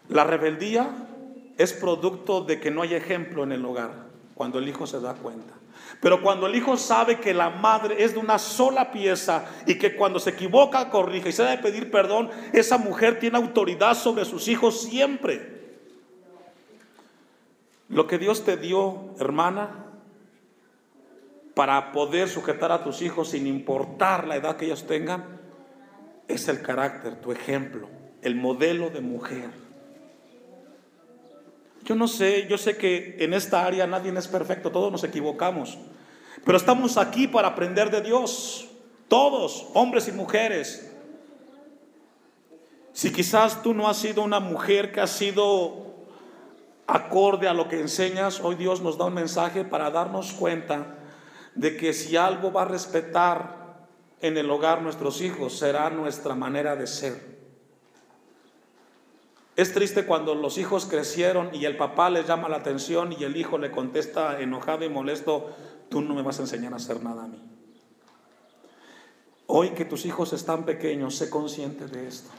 La 0.10 0.24
rebeldía 0.24 0.89
es 1.58 1.74
producto 1.74 2.41
de 2.41 2.60
que 2.60 2.72
no 2.72 2.82
hay 2.82 2.95
ejemplo 2.95 3.43
en 3.43 3.52
el 3.52 3.63
hogar. 3.63 4.10
cuando 4.34 4.58
el 4.60 4.69
hijo 4.69 4.88
se 4.88 5.02
da 5.02 5.15
cuenta. 5.15 5.54
Pero 6.02 6.22
cuando 6.22 6.48
el 6.48 6.56
hijo 6.56 6.78
sabe 6.78 7.19
que 7.19 7.34
la 7.34 7.50
madre 7.50 8.02
es 8.02 8.13
de 8.13 8.19
una 8.19 8.39
sola 8.39 8.89
pieza 8.89 9.45
y 9.65 9.78
que 9.78 9.98
cuando 9.98 10.17
se 10.17 10.30
equivoca 10.30 10.89
corrige 10.89 11.28
y 11.28 11.32
se 11.34 11.43
debe 11.43 11.62
pedir 11.62 11.91
perdón, 11.91 12.30
esa 12.54 12.78
mujer 12.78 13.19
tiene 13.19 13.38
autoridad 13.38 13.95
sobre 13.95 14.24
sus 14.24 14.48
hijos 14.48 14.82
siempre. 14.84 15.60
Lo 17.89 18.08
que 18.08 18.17
Dios 18.17 18.45
te 18.45 18.56
dio, 18.56 19.13
hermana, 19.19 19.88
para 21.54 21.91
poder 21.91 22.30
sujetar 22.30 22.72
a 22.72 22.82
tus 22.82 23.02
hijos 23.02 23.32
sin 23.32 23.45
importar 23.45 24.26
la 24.26 24.38
edad 24.38 24.56
que 24.56 24.67
ellos 24.67 24.88
tengan, 24.88 25.26
es 26.30 26.48
el 26.48 26.62
carácter, 26.62 27.19
tu 27.19 27.34
ejemplo, 27.34 27.89
el 28.22 28.36
modelo 28.36 28.89
de 28.89 29.02
mujer. 29.02 29.68
Yo 31.89 31.95
no 31.95 32.08
sé, 32.08 32.45
yo 32.47 32.60
sé 32.60 32.78
que 32.78 33.15
en 33.17 33.34
esta 33.34 33.65
área 33.65 33.88
nadie 33.88 34.13
es 34.15 34.28
perfecto, 34.28 34.69
todos 34.69 34.91
nos 34.91 35.04
equivocamos, 35.04 35.75
pero 36.45 36.56
estamos 36.56 36.97
aquí 36.97 37.28
para 37.28 37.47
aprender 37.47 37.89
de 37.89 38.02
Dios, 38.02 38.67
todos, 39.08 39.65
hombres 39.73 40.08
y 40.08 40.12
mujeres. 40.12 40.93
Si 42.93 43.12
quizás 43.12 43.63
tú 43.63 43.73
no 43.73 43.89
has 43.89 43.97
sido 43.97 44.21
una 44.21 44.39
mujer 44.39 44.91
que 44.91 45.02
ha 45.02 45.08
sido 45.08 46.06
acorde 46.86 47.47
a 47.47 47.56
lo 47.56 47.67
que 47.67 47.80
enseñas, 47.80 48.39
hoy 48.39 48.54
Dios 48.54 48.82
nos 48.82 48.99
da 48.99 49.06
un 49.06 49.15
mensaje 49.15 49.65
para 49.65 49.89
darnos 49.89 50.34
cuenta 50.34 50.95
de 51.56 51.75
que 51.75 51.93
si 51.93 52.15
algo 52.15 52.52
va 52.52 52.62
a 52.62 52.65
respetar 52.65 53.88
en 54.21 54.38
el 54.38 54.52
hogar 54.52 54.84
nuestros 54.84 55.21
hijos, 55.21 55.58
será 55.58 55.89
nuestra 55.89 56.36
manera 56.36 56.75
de 56.75 56.86
ser. 56.86 57.38
Es 59.60 59.74
triste 59.74 60.06
cuando 60.06 60.36
los 60.36 60.58
hijos 60.58 60.86
crecieron 60.86 61.54
y 61.54 61.65
el 61.65 61.76
papá 61.76 62.10
les 62.10 62.26
llama 62.26 62.48
la 62.48 62.56
atención 62.56 63.12
y 63.12 63.26
el 63.26 63.36
hijo 63.36 63.58
le 63.58 63.72
contesta 63.72 64.39
enojado 64.39 64.86
y 64.86 64.89
molesto, 64.89 65.50
tú 65.89 66.00
no 66.00 66.15
me 66.15 66.22
vas 66.22 66.39
a 66.39 66.43
enseñar 66.43 66.72
a 66.72 66.78
hacer 66.78 67.04
nada 67.04 67.26
a 67.26 67.28
mí. 67.28 67.43
Hoy 69.48 69.72
que 69.72 69.84
tus 69.84 70.06
hijos 70.06 70.32
están 70.32 70.63
pequeños, 70.63 71.15
sé 71.17 71.30
consciente 71.30 71.88
de 71.88 72.08
esto. 72.08 72.30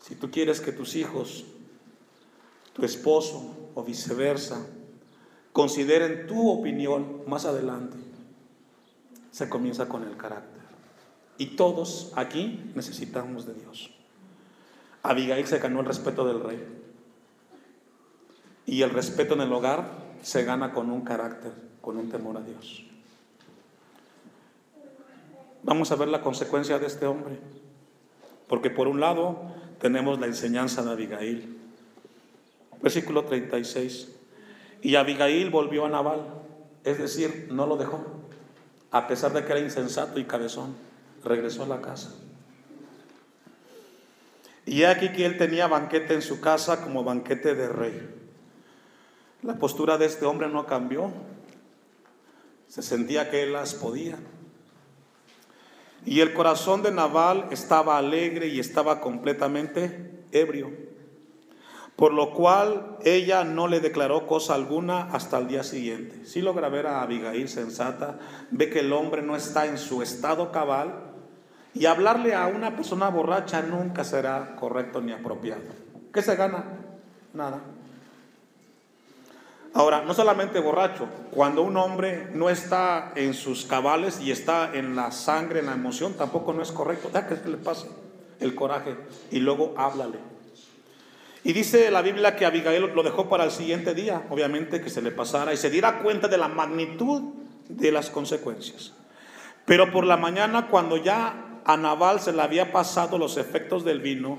Si 0.00 0.14
tú 0.14 0.30
quieres 0.30 0.60
que 0.60 0.70
tus 0.70 0.94
hijos, 0.94 1.44
tu 2.72 2.84
esposo 2.84 3.70
o 3.74 3.82
viceversa, 3.82 4.64
consideren 5.52 6.28
tu 6.28 6.52
opinión 6.52 7.22
más 7.26 7.46
adelante, 7.46 7.96
se 9.32 9.48
comienza 9.48 9.88
con 9.88 10.04
el 10.04 10.16
carácter. 10.16 10.62
Y 11.36 11.56
todos 11.56 12.12
aquí 12.14 12.70
necesitamos 12.76 13.44
de 13.44 13.54
Dios. 13.54 13.97
Abigail 15.02 15.46
se 15.46 15.58
ganó 15.58 15.80
el 15.80 15.86
respeto 15.86 16.26
del 16.26 16.40
rey. 16.40 16.62
Y 18.66 18.82
el 18.82 18.90
respeto 18.90 19.34
en 19.34 19.40
el 19.40 19.52
hogar 19.52 19.88
se 20.22 20.44
gana 20.44 20.72
con 20.72 20.90
un 20.90 21.02
carácter, 21.02 21.52
con 21.80 21.96
un 21.96 22.08
temor 22.10 22.36
a 22.36 22.40
Dios. 22.40 22.84
Vamos 25.62 25.90
a 25.90 25.96
ver 25.96 26.08
la 26.08 26.20
consecuencia 26.20 26.78
de 26.78 26.86
este 26.86 27.06
hombre. 27.06 27.38
Porque 28.46 28.70
por 28.70 28.88
un 28.88 29.00
lado 29.00 29.54
tenemos 29.80 30.18
la 30.18 30.26
enseñanza 30.26 30.82
de 30.82 30.90
Abigail. 30.90 31.58
Versículo 32.82 33.24
36. 33.24 34.14
Y 34.82 34.94
Abigail 34.94 35.50
volvió 35.50 35.84
a 35.84 35.88
Nabal, 35.88 36.20
es 36.84 36.98
decir, 36.98 37.48
no 37.50 37.66
lo 37.66 37.76
dejó, 37.76 38.04
a 38.90 39.08
pesar 39.08 39.32
de 39.32 39.44
que 39.44 39.52
era 39.52 39.60
insensato 39.60 40.20
y 40.20 40.24
cabezón, 40.24 40.74
regresó 41.24 41.64
a 41.64 41.66
la 41.66 41.80
casa. 41.80 42.14
Y 44.68 44.84
aquí 44.84 45.08
que 45.08 45.24
él 45.24 45.38
tenía 45.38 45.66
banquete 45.66 46.12
en 46.12 46.20
su 46.20 46.42
casa 46.42 46.82
como 46.82 47.02
banquete 47.02 47.54
de 47.54 47.68
rey. 47.68 48.06
La 49.42 49.54
postura 49.54 49.96
de 49.96 50.04
este 50.04 50.26
hombre 50.26 50.48
no 50.48 50.66
cambió. 50.66 51.10
Se 52.66 52.82
sentía 52.82 53.30
que 53.30 53.44
él 53.44 53.54
las 53.54 53.72
podía. 53.72 54.18
Y 56.04 56.20
el 56.20 56.34
corazón 56.34 56.82
de 56.82 56.90
Naval 56.90 57.48
estaba 57.50 57.96
alegre 57.96 58.48
y 58.48 58.60
estaba 58.60 59.00
completamente 59.00 60.26
ebrio. 60.32 60.70
Por 61.96 62.12
lo 62.12 62.34
cual 62.34 62.98
ella 63.06 63.44
no 63.44 63.68
le 63.68 63.80
declaró 63.80 64.26
cosa 64.26 64.54
alguna 64.54 65.04
hasta 65.12 65.38
el 65.38 65.48
día 65.48 65.62
siguiente. 65.62 66.26
Si 66.26 66.42
logra 66.42 66.68
ver 66.68 66.88
a 66.88 67.00
Abigail 67.00 67.48
sensata, 67.48 68.18
ve 68.50 68.68
que 68.68 68.80
el 68.80 68.92
hombre 68.92 69.22
no 69.22 69.34
está 69.34 69.64
en 69.64 69.78
su 69.78 70.02
estado 70.02 70.52
cabal 70.52 71.07
y 71.74 71.86
hablarle 71.86 72.34
a 72.34 72.46
una 72.46 72.74
persona 72.74 73.08
borracha 73.08 73.62
nunca 73.62 74.04
será 74.04 74.56
correcto 74.56 75.00
ni 75.00 75.12
apropiado. 75.12 75.62
¿Qué 76.12 76.22
se 76.22 76.36
gana? 76.36 76.64
Nada. 77.34 77.60
Ahora, 79.74 80.02
no 80.02 80.14
solamente 80.14 80.60
borracho, 80.60 81.06
cuando 81.30 81.62
un 81.62 81.76
hombre 81.76 82.28
no 82.32 82.50
está 82.50 83.12
en 83.14 83.34
sus 83.34 83.64
cabales 83.64 84.18
y 84.20 84.32
está 84.32 84.70
en 84.74 84.96
la 84.96 85.12
sangre, 85.12 85.60
en 85.60 85.66
la 85.66 85.74
emoción, 85.74 86.14
tampoco 86.14 86.52
no 86.52 86.62
es 86.62 86.72
correcto. 86.72 87.10
Deja 87.12 87.28
que 87.28 87.48
le 87.48 87.58
pase 87.58 87.86
el 88.40 88.54
coraje 88.54 88.96
y 89.30 89.38
luego 89.40 89.74
háblale. 89.76 90.18
Y 91.44 91.52
dice 91.52 91.90
la 91.90 92.02
Biblia 92.02 92.34
que 92.34 92.46
Abigail 92.46 92.92
lo 92.94 93.02
dejó 93.02 93.28
para 93.28 93.44
el 93.44 93.50
siguiente 93.50 93.94
día, 93.94 94.22
obviamente 94.30 94.80
que 94.80 94.90
se 94.90 95.02
le 95.02 95.12
pasara 95.12 95.52
y 95.52 95.56
se 95.56 95.70
diera 95.70 96.00
cuenta 96.00 96.28
de 96.28 96.38
la 96.38 96.48
magnitud 96.48 97.22
de 97.68 97.92
las 97.92 98.10
consecuencias. 98.10 98.94
Pero 99.64 99.92
por 99.92 100.04
la 100.04 100.16
mañana, 100.16 100.68
cuando 100.68 100.96
ya 100.96 101.47
a 101.68 101.76
Naval 101.76 102.18
se 102.18 102.32
le 102.32 102.40
había 102.40 102.72
pasado 102.72 103.18
los 103.18 103.36
efectos 103.36 103.84
del 103.84 104.00
vino, 104.00 104.38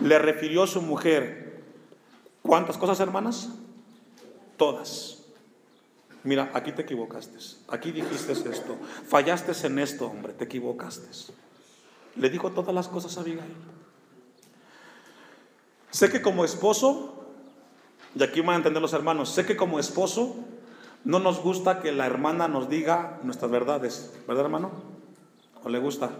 le 0.00 0.18
refirió 0.18 0.62
a 0.62 0.66
su 0.66 0.80
mujer, 0.80 1.62
¿cuántas 2.40 2.78
cosas 2.78 2.98
hermanas? 3.00 3.50
Todas. 4.56 5.18
Mira, 6.24 6.50
aquí 6.54 6.72
te 6.72 6.80
equivocaste, 6.80 7.36
aquí 7.68 7.92
dijiste 7.92 8.32
esto, 8.32 8.78
fallaste 9.06 9.52
en 9.66 9.78
esto, 9.78 10.06
hombre, 10.06 10.32
te 10.32 10.44
equivocaste. 10.44 11.34
Le 12.16 12.30
dijo 12.30 12.50
todas 12.50 12.74
las 12.74 12.88
cosas 12.88 13.18
a 13.18 13.20
Abigail. 13.20 13.54
Sé 15.90 16.10
que 16.10 16.22
como 16.22 16.46
esposo, 16.46 17.26
y 18.14 18.22
aquí 18.22 18.40
van 18.40 18.54
a 18.54 18.56
entender 18.56 18.80
los 18.80 18.94
hermanos, 18.94 19.28
sé 19.28 19.44
que 19.44 19.54
como 19.54 19.80
esposo 19.80 20.34
no 21.04 21.18
nos 21.18 21.40
gusta 21.40 21.80
que 21.80 21.92
la 21.92 22.06
hermana 22.06 22.48
nos 22.48 22.70
diga 22.70 23.20
nuestras 23.22 23.50
verdades, 23.50 24.14
¿verdad 24.26 24.46
hermano? 24.46 24.70
¿O 25.62 25.68
le 25.68 25.78
gusta? 25.78 26.10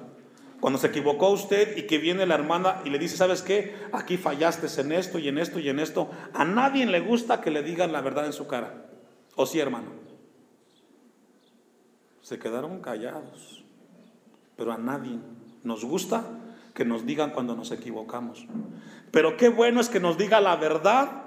Cuando 0.60 0.78
se 0.78 0.88
equivocó 0.88 1.30
usted 1.30 1.76
y 1.76 1.86
que 1.86 1.98
viene 1.98 2.26
la 2.26 2.34
hermana 2.34 2.82
y 2.84 2.90
le 2.90 2.98
dice, 2.98 3.16
¿sabes 3.16 3.42
qué? 3.42 3.74
Aquí 3.92 4.18
fallaste 4.18 4.68
en 4.80 4.92
esto 4.92 5.18
y 5.18 5.28
en 5.28 5.38
esto 5.38 5.58
y 5.58 5.68
en 5.70 5.78
esto. 5.78 6.10
A 6.34 6.44
nadie 6.44 6.84
le 6.84 7.00
gusta 7.00 7.40
que 7.40 7.50
le 7.50 7.62
digan 7.62 7.92
la 7.92 8.02
verdad 8.02 8.26
en 8.26 8.34
su 8.34 8.46
cara. 8.46 8.86
¿O 9.36 9.46
sí, 9.46 9.58
hermano? 9.58 9.88
Se 12.20 12.38
quedaron 12.38 12.80
callados. 12.80 13.64
Pero 14.56 14.72
a 14.72 14.78
nadie 14.78 15.18
nos 15.64 15.84
gusta 15.84 16.24
que 16.74 16.84
nos 16.84 17.06
digan 17.06 17.30
cuando 17.30 17.56
nos 17.56 17.72
equivocamos. 17.72 18.46
Pero 19.10 19.38
qué 19.38 19.48
bueno 19.48 19.80
es 19.80 19.88
que 19.88 19.98
nos 19.98 20.18
diga 20.18 20.40
la 20.42 20.56
verdad 20.56 21.22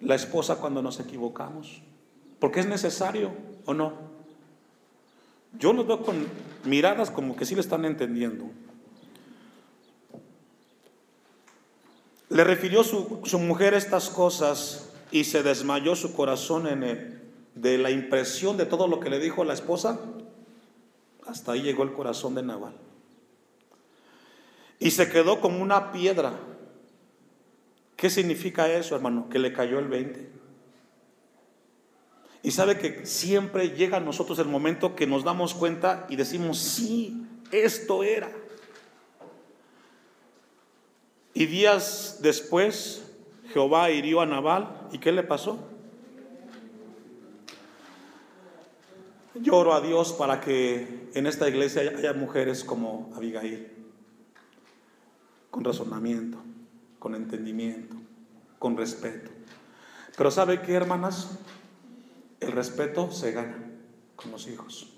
la 0.00 0.14
esposa 0.14 0.56
cuando 0.56 0.82
nos 0.82 1.00
equivocamos. 1.00 1.82
Porque 2.38 2.60
es 2.60 2.66
necesario 2.66 3.32
o 3.64 3.74
no. 3.74 3.92
Yo 5.58 5.72
los 5.72 5.86
veo 5.86 6.02
con 6.02 6.26
miradas 6.64 7.10
como 7.10 7.34
que 7.34 7.44
sí 7.44 7.56
le 7.56 7.60
están 7.60 7.84
entendiendo. 7.84 8.50
Le 12.38 12.44
refirió 12.44 12.84
su, 12.84 13.18
su 13.24 13.40
mujer 13.40 13.74
estas 13.74 14.10
cosas 14.10 14.90
y 15.10 15.24
se 15.24 15.42
desmayó 15.42 15.96
su 15.96 16.14
corazón 16.14 16.68
en. 16.68 17.18
De 17.56 17.76
la 17.78 17.90
impresión 17.90 18.56
de 18.56 18.64
todo 18.64 18.86
lo 18.86 19.00
que 19.00 19.10
le 19.10 19.18
dijo 19.18 19.42
la 19.42 19.54
esposa, 19.54 19.98
hasta 21.26 21.50
ahí 21.50 21.62
llegó 21.62 21.82
el 21.82 21.92
corazón 21.92 22.36
de 22.36 22.44
Naval. 22.44 22.74
Y 24.78 24.92
se 24.92 25.10
quedó 25.10 25.40
como 25.40 25.60
una 25.60 25.90
piedra. 25.90 26.38
¿Qué 27.96 28.08
significa 28.08 28.72
eso, 28.72 28.94
hermano? 28.94 29.28
Que 29.28 29.40
le 29.40 29.52
cayó 29.52 29.80
el 29.80 29.88
20. 29.88 30.30
Y 32.44 32.52
sabe 32.52 32.78
que 32.78 33.04
siempre 33.04 33.70
llega 33.70 33.96
a 33.96 34.00
nosotros 34.00 34.38
el 34.38 34.46
momento 34.46 34.94
que 34.94 35.08
nos 35.08 35.24
damos 35.24 35.54
cuenta 35.54 36.06
y 36.08 36.14
decimos, 36.14 36.60
sí, 36.60 37.26
esto 37.50 38.04
era. 38.04 38.30
Y 41.38 41.46
días 41.46 42.18
después, 42.20 43.00
Jehová 43.52 43.92
hirió 43.92 44.20
a 44.20 44.26
Nabal. 44.26 44.88
¿Y 44.90 44.98
qué 44.98 45.12
le 45.12 45.22
pasó? 45.22 45.56
Lloro 49.34 49.72
a 49.72 49.80
Dios 49.80 50.12
para 50.14 50.40
que 50.40 51.08
en 51.14 51.28
esta 51.28 51.48
iglesia 51.48 51.82
haya 51.96 52.12
mujeres 52.12 52.64
como 52.64 53.12
Abigail, 53.14 53.68
con 55.52 55.62
razonamiento, 55.62 56.38
con 56.98 57.14
entendimiento, 57.14 57.94
con 58.58 58.76
respeto. 58.76 59.30
Pero 60.16 60.32
¿sabe 60.32 60.60
qué, 60.60 60.74
hermanas? 60.74 61.38
El 62.40 62.50
respeto 62.50 63.12
se 63.12 63.30
gana 63.30 63.64
con 64.16 64.32
los 64.32 64.48
hijos. 64.48 64.92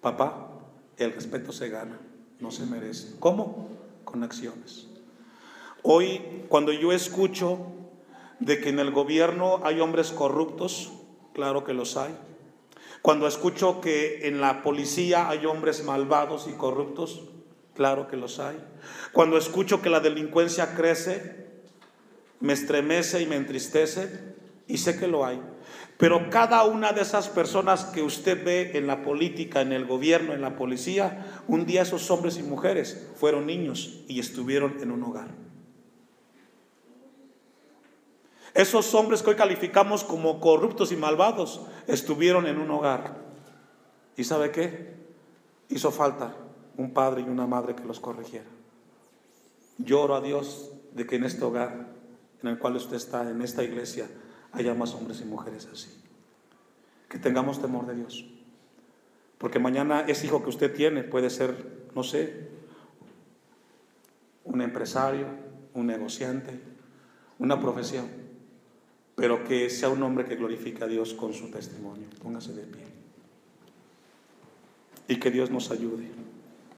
Papá, 0.00 0.48
el 0.96 1.12
respeto 1.12 1.52
se 1.52 1.68
gana, 1.68 2.00
no 2.40 2.50
se 2.50 2.66
merece. 2.66 3.14
¿Cómo? 3.20 3.68
Con 4.04 4.24
acciones. 4.24 4.88
Hoy, 5.84 6.44
cuando 6.48 6.72
yo 6.72 6.90
escucho 6.90 7.58
de 8.40 8.60
que 8.60 8.70
en 8.70 8.80
el 8.80 8.90
gobierno 8.90 9.60
hay 9.62 9.78
hombres 9.80 10.10
corruptos, 10.10 10.90
Claro 11.34 11.64
que 11.64 11.74
los 11.74 11.96
hay. 11.96 12.16
Cuando 13.02 13.26
escucho 13.26 13.80
que 13.80 14.28
en 14.28 14.40
la 14.40 14.62
policía 14.62 15.28
hay 15.28 15.44
hombres 15.44 15.84
malvados 15.84 16.46
y 16.48 16.52
corruptos, 16.52 17.24
claro 17.74 18.06
que 18.06 18.16
los 18.16 18.38
hay. 18.38 18.56
Cuando 19.12 19.36
escucho 19.36 19.82
que 19.82 19.90
la 19.90 20.00
delincuencia 20.00 20.74
crece, 20.74 21.44
me 22.40 22.52
estremece 22.52 23.20
y 23.20 23.26
me 23.26 23.36
entristece, 23.36 24.34
y 24.68 24.78
sé 24.78 24.98
que 24.98 25.08
lo 25.08 25.26
hay. 25.26 25.42
Pero 25.98 26.30
cada 26.30 26.64
una 26.64 26.92
de 26.92 27.02
esas 27.02 27.28
personas 27.28 27.84
que 27.86 28.02
usted 28.02 28.42
ve 28.44 28.78
en 28.78 28.86
la 28.86 29.02
política, 29.02 29.60
en 29.60 29.72
el 29.72 29.86
gobierno, 29.86 30.34
en 30.34 30.40
la 30.40 30.56
policía, 30.56 31.42
un 31.48 31.66
día 31.66 31.82
esos 31.82 32.10
hombres 32.10 32.38
y 32.38 32.42
mujeres 32.42 33.10
fueron 33.16 33.46
niños 33.46 34.04
y 34.08 34.20
estuvieron 34.20 34.78
en 34.80 34.92
un 34.92 35.02
hogar. 35.02 35.43
Esos 38.54 38.94
hombres 38.94 39.22
que 39.22 39.30
hoy 39.30 39.36
calificamos 39.36 40.04
como 40.04 40.40
corruptos 40.40 40.92
y 40.92 40.96
malvados 40.96 41.60
estuvieron 41.88 42.46
en 42.46 42.58
un 42.58 42.70
hogar. 42.70 43.16
¿Y 44.16 44.22
sabe 44.22 44.52
qué? 44.52 44.94
Hizo 45.68 45.90
falta 45.90 46.36
un 46.76 46.92
padre 46.92 47.22
y 47.22 47.28
una 47.28 47.48
madre 47.48 47.74
que 47.74 47.84
los 47.84 47.98
corrigiera. 47.98 48.46
Lloro 49.78 50.14
a 50.14 50.20
Dios 50.20 50.70
de 50.92 51.04
que 51.04 51.16
en 51.16 51.24
este 51.24 51.44
hogar 51.44 51.94
en 52.42 52.48
el 52.48 52.58
cual 52.58 52.76
usted 52.76 52.96
está, 52.96 53.28
en 53.28 53.42
esta 53.42 53.64
iglesia, 53.64 54.06
haya 54.52 54.74
más 54.74 54.94
hombres 54.94 55.20
y 55.20 55.24
mujeres 55.24 55.66
así. 55.72 55.88
Que 57.08 57.18
tengamos 57.18 57.60
temor 57.60 57.86
de 57.86 57.96
Dios. 57.96 58.24
Porque 59.38 59.58
mañana 59.58 60.02
ese 60.06 60.26
hijo 60.26 60.42
que 60.44 60.50
usted 60.50 60.72
tiene 60.72 61.02
puede 61.02 61.28
ser, 61.28 61.88
no 61.94 62.04
sé, 62.04 62.50
un 64.44 64.60
empresario, 64.60 65.26
un 65.72 65.86
negociante, 65.86 66.60
una 67.38 67.58
profesión, 67.58 68.23
pero 69.14 69.44
que 69.44 69.70
sea 69.70 69.88
un 69.88 70.02
hombre 70.02 70.24
que 70.24 70.36
glorifique 70.36 70.82
a 70.82 70.86
Dios 70.86 71.14
con 71.14 71.32
su 71.32 71.50
testimonio. 71.50 72.06
Póngase 72.22 72.52
de 72.52 72.62
pie. 72.64 72.82
Y 75.08 75.16
que 75.16 75.30
Dios 75.30 75.50
nos 75.50 75.70
ayude. 75.70 76.08